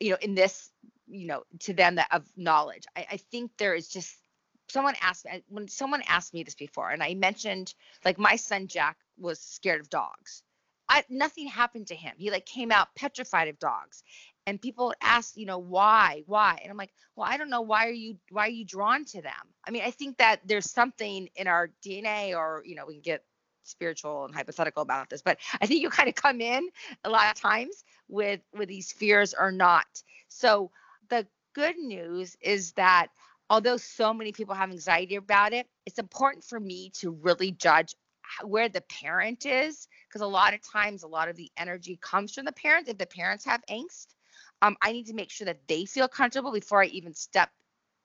you 0.00 0.10
know, 0.10 0.18
in 0.20 0.34
this, 0.34 0.70
you 1.06 1.26
know, 1.26 1.42
to 1.60 1.72
them 1.74 1.96
that 1.96 2.08
of 2.12 2.24
knowledge. 2.36 2.84
I, 2.96 3.06
I 3.12 3.16
think 3.16 3.52
there 3.58 3.74
is 3.74 3.88
just 3.88 4.16
someone 4.68 4.94
asked 5.00 5.24
me 5.24 5.42
when 5.48 5.68
someone 5.68 6.02
asked 6.06 6.34
me 6.34 6.42
this 6.42 6.54
before, 6.54 6.90
and 6.90 7.02
I 7.02 7.14
mentioned 7.14 7.74
like 8.04 8.18
my 8.18 8.36
son 8.36 8.68
Jack 8.68 8.96
was 9.18 9.40
scared 9.40 9.80
of 9.80 9.90
dogs. 9.90 10.42
I, 10.88 11.04
nothing 11.10 11.46
happened 11.46 11.88
to 11.88 11.94
him. 11.94 12.14
He 12.18 12.30
like 12.30 12.46
came 12.46 12.72
out 12.72 12.94
petrified 12.96 13.48
of 13.48 13.58
dogs. 13.58 14.02
And 14.46 14.60
people 14.60 14.94
ask, 15.02 15.36
you 15.36 15.44
know, 15.44 15.58
why, 15.58 16.22
why? 16.26 16.58
And 16.62 16.70
I'm 16.70 16.78
like, 16.78 16.92
well, 17.14 17.28
I 17.28 17.36
don't 17.36 17.50
know. 17.50 17.60
Why 17.60 17.86
are 17.86 17.92
you, 17.92 18.16
why 18.30 18.46
are 18.46 18.50
you 18.50 18.64
drawn 18.64 19.04
to 19.06 19.20
them? 19.20 19.32
I 19.66 19.70
mean, 19.70 19.82
I 19.84 19.90
think 19.90 20.16
that 20.18 20.40
there's 20.46 20.70
something 20.70 21.28
in 21.36 21.46
our 21.46 21.70
DNA, 21.84 22.34
or 22.34 22.62
you 22.64 22.74
know, 22.74 22.86
we 22.86 22.94
can 22.94 23.02
get 23.02 23.24
spiritual 23.68 24.24
and 24.24 24.34
hypothetical 24.34 24.82
about 24.82 25.10
this, 25.10 25.22
but 25.22 25.38
I 25.60 25.66
think 25.66 25.80
you 25.80 25.90
kind 25.90 26.08
of 26.08 26.14
come 26.14 26.40
in 26.40 26.68
a 27.04 27.10
lot 27.10 27.30
of 27.30 27.40
times 27.40 27.84
with 28.08 28.40
with 28.56 28.68
these 28.68 28.92
fears 28.92 29.34
or 29.38 29.52
not. 29.52 29.86
So 30.28 30.70
the 31.08 31.26
good 31.54 31.76
news 31.76 32.36
is 32.40 32.72
that 32.72 33.08
although 33.50 33.76
so 33.76 34.12
many 34.12 34.32
people 34.32 34.54
have 34.54 34.70
anxiety 34.70 35.16
about 35.16 35.52
it, 35.52 35.66
it's 35.86 35.98
important 35.98 36.44
for 36.44 36.60
me 36.60 36.90
to 37.00 37.10
really 37.10 37.52
judge 37.52 37.94
where 38.44 38.68
the 38.68 38.82
parent 38.82 39.46
is 39.46 39.88
because 40.08 40.20
a 40.20 40.26
lot 40.26 40.54
of 40.54 40.60
times 40.62 41.02
a 41.02 41.08
lot 41.08 41.28
of 41.28 41.36
the 41.36 41.50
energy 41.56 41.98
comes 42.00 42.34
from 42.34 42.44
the 42.44 42.52
parents 42.52 42.90
if 42.90 42.98
the 42.98 43.06
parents 43.06 43.44
have 43.44 43.62
angst 43.70 44.08
um, 44.62 44.76
i 44.82 44.92
need 44.92 45.06
to 45.06 45.14
make 45.14 45.30
sure 45.30 45.44
that 45.44 45.66
they 45.68 45.84
feel 45.84 46.08
comfortable 46.08 46.52
before 46.52 46.82
i 46.82 46.86
even 46.86 47.14
step 47.14 47.50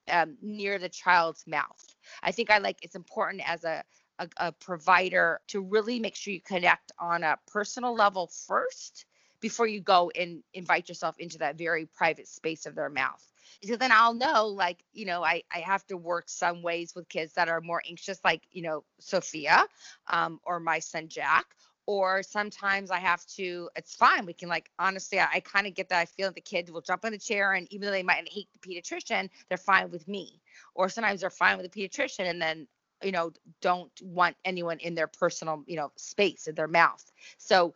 um, 0.10 0.38
near 0.42 0.80
the 0.80 0.90
child's 0.90 1.46
mouth 1.48 1.86
i 2.24 2.32
think 2.32 2.50
i 2.50 2.58
like 2.58 2.78
it's 2.82 2.96
important 2.96 3.42
as 3.48 3.64
a 3.64 3.84
a, 4.20 4.28
a 4.38 4.52
provider 4.52 5.42
to 5.48 5.62
really 5.62 6.00
make 6.00 6.16
sure 6.16 6.34
you 6.34 6.42
connect 6.42 6.92
on 7.00 7.24
a 7.24 7.38
personal 7.48 7.96
level 7.96 8.32
first 8.48 9.06
before 9.40 9.68
you 9.68 9.82
go 9.82 10.12
and 10.16 10.42
invite 10.54 10.88
yourself 10.88 11.18
into 11.20 11.38
that 11.38 11.58
very 11.58 11.86
private 11.86 12.28
space 12.28 12.66
of 12.66 12.76
their 12.76 12.90
mouth. 12.90 13.26
So 13.64 13.76
then 13.76 13.92
I'll 13.92 14.14
know, 14.14 14.48
like, 14.48 14.84
you 14.94 15.06
know, 15.06 15.24
I, 15.24 15.44
I 15.54 15.60
have 15.60 15.86
to 15.88 15.98
work 15.98 16.30
some 16.30 16.62
ways 16.62 16.94
with 16.96 17.08
kids 17.10 17.34
that 17.34 17.50
are 17.50 17.62
more 17.62 17.82
anxious, 17.88 18.20
like, 18.24 18.44
you 18.52 18.62
know, 18.62 18.84
Sophia 19.00 19.66
um, 20.08 20.40
or 20.44 20.60
my 20.60 20.80
son 20.80 21.08
Jack. 21.08 21.46
Or 21.86 22.24
sometimes 22.24 22.92
I 22.92 23.00
have 23.00 23.26
to, 23.36 23.70
it's 23.76 23.94
fine. 23.94 24.26
We 24.26 24.32
can, 24.32 24.48
like, 24.48 24.70
honestly, 24.80 25.20
I, 25.20 25.28
I 25.34 25.40
kind 25.42 25.68
of 25.68 25.74
get 25.74 25.90
that. 25.90 26.00
I 26.00 26.06
feel 26.06 26.28
that 26.30 26.36
the 26.36 26.40
kids 26.40 26.72
will 26.72 26.80
jump 26.80 27.04
in 27.04 27.12
the 27.12 27.18
chair, 27.18 27.52
and 27.52 27.68
even 27.74 27.86
though 27.86 27.92
they 27.92 28.04
might 28.04 28.32
hate 28.32 28.48
the 28.54 28.60
pediatrician, 28.66 29.30
they're 29.50 29.58
fine 29.58 29.92
with 29.92 30.08
me. 30.08 30.42
Or 30.76 30.88
sometimes 30.88 31.20
they're 31.20 31.30
fine 31.30 31.58
with 31.58 31.70
the 31.70 31.90
pediatrician, 31.90 32.30
and 32.30 32.42
then 32.42 32.68
you 33.04 33.12
know 33.12 33.32
don't 33.62 33.92
want 34.02 34.36
anyone 34.46 34.80
in 34.80 34.96
their 34.96 35.08
personal 35.08 35.64
you 35.68 35.76
know 35.76 35.92
space 35.96 36.48
in 36.48 36.56
their 36.56 36.68
mouth. 36.68 37.04
So 37.38 37.74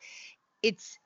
it's 0.63 0.97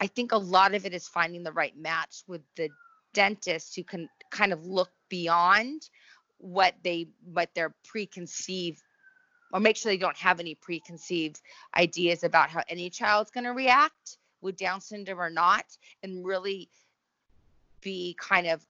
i 0.00 0.06
think 0.06 0.32
a 0.32 0.36
lot 0.36 0.74
of 0.74 0.84
it 0.84 0.92
is 0.92 1.06
finding 1.06 1.42
the 1.42 1.52
right 1.52 1.76
match 1.78 2.24
with 2.26 2.42
the 2.56 2.68
dentist 3.12 3.76
who 3.76 3.84
can 3.84 4.08
kind 4.30 4.52
of 4.52 4.66
look 4.66 4.90
beyond 5.08 5.88
what 6.38 6.74
they 6.82 7.06
what 7.32 7.48
their 7.54 7.72
preconceived 7.84 8.82
or 9.52 9.60
make 9.60 9.76
sure 9.76 9.92
they 9.92 9.96
don't 9.96 10.16
have 10.16 10.40
any 10.40 10.54
preconceived 10.56 11.40
ideas 11.76 12.24
about 12.24 12.50
how 12.50 12.62
any 12.68 12.90
child's 12.90 13.30
going 13.30 13.44
to 13.44 13.52
react 13.52 14.18
with 14.40 14.56
down 14.56 14.80
syndrome 14.80 15.20
or 15.20 15.30
not 15.30 15.64
and 16.02 16.24
really 16.24 16.68
be 17.80 18.16
kind 18.18 18.48
of 18.48 18.66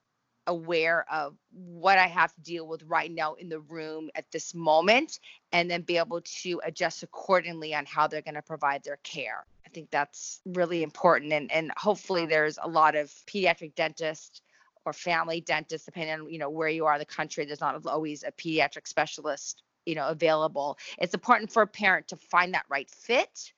aware 0.47 1.05
of 1.11 1.37
what 1.53 1.99
I 1.99 2.07
have 2.07 2.35
to 2.35 2.41
deal 2.41 2.67
with 2.67 2.83
right 2.85 3.11
now 3.11 3.35
in 3.35 3.49
the 3.49 3.61
room 3.61 4.11
at 4.15 4.31
this 4.31 4.55
moment, 4.55 5.21
and 5.53 5.71
then 5.71 5.83
be 5.83 5.99
able 5.99 6.21
to 6.43 6.61
adjust 6.65 7.03
accordingly 7.03 7.75
on 7.75 7.87
how 7.87 8.07
they're 8.07 8.23
going 8.23 8.35
to 8.35 8.43
provide 8.43 8.83
their 8.85 8.99
care. 9.03 9.45
I 9.67 9.71
think 9.71 9.91
that's 9.91 10.41
really 10.45 10.83
important. 10.83 11.33
And, 11.33 11.51
and 11.51 11.73
hopefully, 11.77 12.27
there's 12.27 12.59
a 12.63 12.69
lot 12.69 12.95
of 12.95 13.11
pediatric 13.27 13.75
dentists 13.75 14.43
or 14.85 14.93
family 14.93 15.41
dentists, 15.41 15.87
depending 15.87 16.21
on 16.21 16.31
you 16.31 16.39
know 16.39 16.51
where 16.51 16.69
you 16.69 16.85
are 16.87 16.95
in 16.95 16.99
the 16.99 17.07
country. 17.07 17.45
There's 17.45 17.61
not 17.61 17.87
always 17.87 18.23
a 18.23 18.33
pediatric 18.33 18.87
specialist 18.87 19.63
you 19.87 19.95
know 19.95 20.09
available. 20.09 20.79
It's 20.99 21.15
important 21.15 21.53
for 21.53 21.63
a 21.63 21.67
parent 21.67 22.09
to 22.09 22.17
find 22.17 22.55
that 22.55 22.65
right 22.69 22.89
fit, 22.91 23.53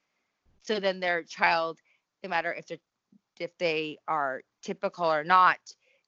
so 0.62 0.80
then 0.80 1.00
their 1.00 1.22
child, 1.22 1.78
no 2.22 2.30
matter 2.30 2.52
if 2.52 2.66
they're 2.66 2.78
if 3.38 3.56
they 3.58 3.98
are 4.08 4.42
typical 4.62 5.04
or 5.04 5.24
not, 5.24 5.58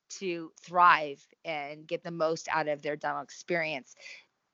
to 0.08 0.52
thrive 0.60 1.24
and 1.44 1.86
get 1.86 2.02
the 2.02 2.10
most 2.10 2.48
out 2.52 2.68
of 2.68 2.82
their 2.82 2.96
dental 2.96 3.22
experience 3.22 3.94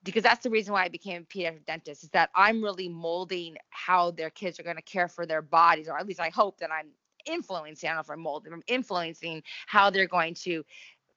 because 0.04 0.22
that's 0.22 0.42
the 0.42 0.50
reason 0.50 0.72
why 0.72 0.84
I 0.84 0.88
became 0.88 1.22
a 1.22 1.24
pediatric 1.24 1.64
dentist 1.66 2.04
is 2.04 2.10
that 2.10 2.30
I'm 2.34 2.62
really 2.62 2.88
molding 2.88 3.56
how 3.70 4.10
their 4.10 4.30
kids 4.30 4.60
are 4.60 4.62
going 4.62 4.76
to 4.76 4.82
care 4.82 5.08
for 5.08 5.26
their 5.26 5.42
bodies, 5.42 5.88
or 5.88 5.98
at 5.98 6.06
least 6.06 6.20
I 6.20 6.28
hope 6.28 6.58
that 6.58 6.70
I'm 6.70 6.88
influencing. 7.24 7.88
I 7.88 7.92
don't 7.92 7.96
know 7.96 8.00
if 8.02 8.10
I'm 8.10 8.20
molding, 8.20 8.52
I'm 8.52 8.62
influencing 8.68 9.42
how 9.66 9.90
they're 9.90 10.06
going 10.06 10.34
to 10.34 10.62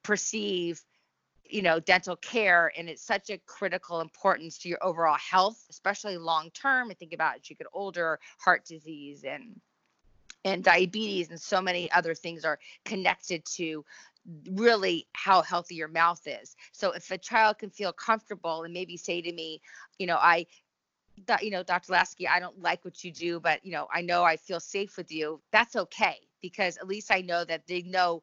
perceive, 0.02 0.82
you 1.44 1.60
know, 1.60 1.80
dental 1.80 2.16
care. 2.16 2.72
And 2.76 2.88
it's 2.88 3.02
such 3.02 3.28
a 3.28 3.38
critical 3.46 4.00
importance 4.00 4.56
to 4.58 4.70
your 4.70 4.82
overall 4.82 5.18
health, 5.18 5.62
especially 5.68 6.16
long 6.16 6.50
term. 6.52 6.90
I 6.90 6.94
think 6.94 7.12
about 7.12 7.36
as 7.36 7.50
you 7.50 7.56
get 7.56 7.66
older, 7.74 8.18
heart 8.38 8.64
disease 8.64 9.24
and 9.24 9.60
and 10.44 10.62
diabetes 10.62 11.30
and 11.30 11.40
so 11.40 11.60
many 11.60 11.90
other 11.90 12.14
things 12.14 12.44
are 12.44 12.60
connected 12.84 13.44
to 13.44 13.84
really 14.50 15.06
how 15.14 15.42
healthy 15.42 15.74
your 15.74 15.88
mouth 15.88 16.20
is. 16.26 16.54
So 16.72 16.92
if 16.92 17.10
a 17.10 17.18
child 17.18 17.58
can 17.58 17.70
feel 17.70 17.92
comfortable 17.92 18.64
and 18.64 18.74
maybe 18.74 18.96
say 18.96 19.20
to 19.22 19.32
me, 19.32 19.60
you 19.98 20.06
know, 20.06 20.16
I 20.16 20.46
you 21.40 21.50
know, 21.50 21.62
Dr. 21.62 21.92
Lasky, 21.92 22.28
I 22.28 22.38
don't 22.38 22.60
like 22.62 22.84
what 22.84 23.02
you 23.02 23.12
do, 23.12 23.40
but 23.40 23.64
you 23.64 23.72
know, 23.72 23.88
I 23.92 24.02
know 24.02 24.22
I 24.22 24.36
feel 24.36 24.60
safe 24.60 24.96
with 24.96 25.10
you. 25.10 25.40
That's 25.50 25.74
okay 25.74 26.16
because 26.40 26.76
at 26.76 26.86
least 26.86 27.10
I 27.10 27.22
know 27.22 27.44
that 27.44 27.66
they 27.66 27.82
know 27.82 28.22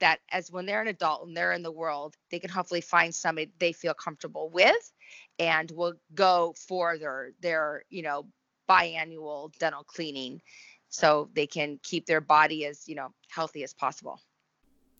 that 0.00 0.18
as 0.32 0.50
when 0.50 0.66
they're 0.66 0.82
an 0.82 0.88
adult 0.88 1.26
and 1.26 1.36
they're 1.36 1.52
in 1.52 1.62
the 1.62 1.70
world, 1.70 2.16
they 2.30 2.40
can 2.40 2.50
hopefully 2.50 2.80
find 2.80 3.14
somebody 3.14 3.52
they 3.58 3.72
feel 3.72 3.94
comfortable 3.94 4.50
with 4.50 4.92
and 5.38 5.70
will 5.70 5.94
go 6.14 6.54
for 6.66 6.98
their 6.98 7.32
their, 7.40 7.84
you 7.90 8.02
know, 8.02 8.26
biannual 8.68 9.52
dental 9.58 9.84
cleaning 9.84 10.40
so 10.88 11.28
they 11.34 11.46
can 11.46 11.78
keep 11.82 12.06
their 12.06 12.20
body 12.20 12.64
as, 12.66 12.88
you 12.88 12.94
know, 12.94 13.12
healthy 13.28 13.62
as 13.62 13.74
possible. 13.74 14.20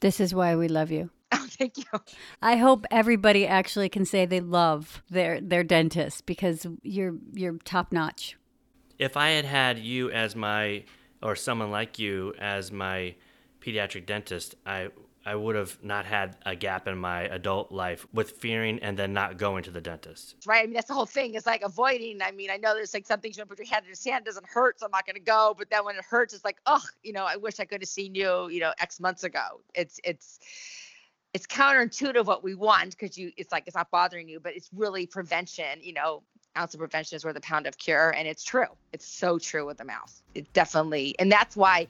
This 0.04 0.20
is 0.20 0.34
why 0.34 0.54
we 0.54 0.68
love 0.68 0.90
you. 0.90 1.08
Oh, 1.32 1.46
thank 1.48 1.78
you. 1.78 1.84
I 2.42 2.56
hope 2.56 2.84
everybody 2.90 3.46
actually 3.46 3.88
can 3.88 4.04
say 4.04 4.24
they 4.26 4.40
love 4.40 5.02
their 5.10 5.40
their 5.40 5.64
dentist 5.64 6.26
because 6.26 6.66
you're 6.82 7.14
you're 7.32 7.56
top 7.64 7.90
notch. 7.90 8.36
If 8.98 9.16
I 9.16 9.30
had 9.30 9.44
had 9.44 9.78
you 9.78 10.10
as 10.10 10.36
my, 10.36 10.84
or 11.22 11.34
someone 11.34 11.70
like 11.70 11.98
you 11.98 12.34
as 12.38 12.70
my 12.70 13.16
pediatric 13.60 14.06
dentist, 14.06 14.54
I 14.66 14.90
I 15.26 15.34
would 15.34 15.56
have 15.56 15.82
not 15.82 16.04
had 16.04 16.36
a 16.44 16.54
gap 16.54 16.86
in 16.86 16.98
my 16.98 17.22
adult 17.22 17.72
life 17.72 18.06
with 18.12 18.32
fearing 18.32 18.78
and 18.80 18.98
then 18.98 19.14
not 19.14 19.38
going 19.38 19.62
to 19.64 19.70
the 19.70 19.80
dentist. 19.80 20.36
Right. 20.46 20.62
I 20.62 20.66
mean, 20.66 20.74
that's 20.74 20.88
the 20.88 20.94
whole 20.94 21.06
thing. 21.06 21.34
It's 21.34 21.46
like 21.46 21.62
avoiding. 21.62 22.20
I 22.20 22.30
mean, 22.30 22.50
I 22.50 22.58
know 22.58 22.74
there's 22.74 22.92
like 22.92 23.06
some 23.06 23.20
things 23.20 23.36
you 23.36 23.40
want 23.40 23.50
to 23.50 23.56
put 23.56 23.66
your 23.66 23.74
head 23.74 23.84
in 23.84 23.88
your 23.88 23.94
sand 23.94 24.26
doesn't 24.26 24.46
hurt, 24.46 24.80
so 24.80 24.86
I'm 24.86 24.92
not 24.92 25.06
going 25.06 25.16
to 25.16 25.22
go. 25.22 25.54
But 25.56 25.70
then 25.70 25.84
when 25.84 25.96
it 25.96 26.04
hurts, 26.04 26.34
it's 26.34 26.44
like, 26.44 26.58
oh, 26.66 26.82
you 27.02 27.12
know, 27.12 27.24
I 27.24 27.36
wish 27.36 27.58
I 27.58 27.64
could 27.64 27.80
have 27.80 27.88
seen 27.88 28.14
you, 28.14 28.48
you 28.48 28.60
know, 28.60 28.72
X 28.78 29.00
months 29.00 29.24
ago. 29.24 29.60
It's 29.74 29.98
it's 30.04 30.40
it's 31.32 31.46
counterintuitive 31.46 32.26
what 32.26 32.44
we 32.44 32.54
want 32.54 32.90
because 32.90 33.16
you 33.16 33.32
it's 33.36 33.50
like 33.50 33.64
it's 33.66 33.76
not 33.76 33.90
bothering 33.90 34.28
you, 34.28 34.40
but 34.40 34.54
it's 34.54 34.68
really 34.74 35.06
prevention. 35.06 35.80
You 35.80 35.94
know, 35.94 36.22
ounce 36.56 36.74
of 36.74 36.80
prevention 36.80 37.16
is 37.16 37.24
worth 37.24 37.36
a 37.36 37.40
pound 37.40 37.66
of 37.66 37.78
cure, 37.78 38.10
and 38.10 38.28
it's 38.28 38.44
true. 38.44 38.66
It's 38.92 39.06
so 39.06 39.38
true 39.38 39.64
with 39.64 39.78
the 39.78 39.84
mouth. 39.84 40.22
It 40.34 40.52
definitely, 40.52 41.14
and 41.18 41.32
that's 41.32 41.56
why 41.56 41.88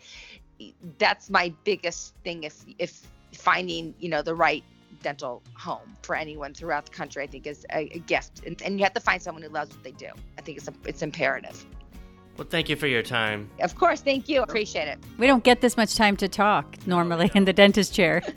that's 0.99 1.31
my 1.31 1.53
biggest 1.65 2.15
thing. 2.23 2.45
If 2.45 2.65
if 2.79 3.03
finding 3.35 3.95
you 3.99 4.09
know 4.09 4.23
the 4.23 4.35
right 4.35 4.65
dental 5.03 5.43
home 5.55 5.95
for 6.03 6.17
anyone 6.17 6.55
throughout 6.55 6.87
the 6.87 6.93
country 6.93 7.23
i 7.23 7.27
think 7.27 7.47
is 7.47 7.67
a, 7.73 7.95
a 7.95 7.99
gift. 8.01 8.43
And, 8.47 8.61
and, 8.63 8.79
you 8.79 8.85
have 8.85 8.95
to 8.95 9.01
find 9.01 9.21
someone 9.21 9.43
who 9.43 9.51
loves 9.51 9.75
what 9.75 9.85
they 9.85 9.93
do. 9.93 10.09
I 10.39 10.41
think 10.41 10.59
it's 10.59 10.69
a, 10.69 10.75
it's 10.85 11.03
imperative. 11.03 11.65
Well 12.37 12.47
thank 12.49 12.69
you 12.69 12.75
for 12.75 12.89
your 12.89 13.03
time. 13.03 13.49
Of 13.61 13.77
course. 13.77 14.01
Thank 14.01 14.29
you. 14.29 14.43
Appreciate 14.43 14.89
it. 14.89 14.99
We 15.19 15.29
don't 15.29 15.45
get 15.45 15.61
this 15.61 15.77
much 15.77 15.95
time 15.95 16.17
to 16.17 16.29
talk 16.29 16.85
normally 16.87 17.31
in 17.35 17.45
the 17.45 17.53
dentist 17.53 17.95
chair. 17.95 18.23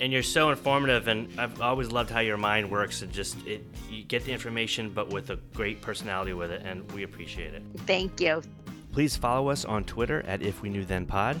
And 0.00 0.12
you're 0.12 0.24
so 0.24 0.50
informative 0.50 1.06
and 1.06 1.28
i've 1.38 1.60
always 1.60 1.92
loved 1.92 2.10
how 2.10 2.18
your 2.18 2.36
mind 2.36 2.68
works. 2.68 3.02
And 3.02 3.12
just 3.12 3.36
it 3.46 3.64
you 3.88 4.02
get 4.02 4.24
the 4.24 4.32
information 4.32 4.90
but 4.90 5.10
with 5.10 5.30
a 5.30 5.36
great 5.54 5.80
personality 5.80 6.32
with 6.32 6.50
it 6.50 6.62
and 6.64 6.90
we 6.90 7.04
appreciate 7.04 7.54
it. 7.54 7.62
Thank 7.86 8.20
you. 8.20 8.42
Please 8.90 9.16
follow 9.16 9.48
us 9.48 9.64
on 9.64 9.84
twitter 9.84 10.24
at 10.26 10.42
if 10.42 10.60
we 10.60 10.70
knew 10.70 10.84
then 10.84 11.06
pod 11.06 11.40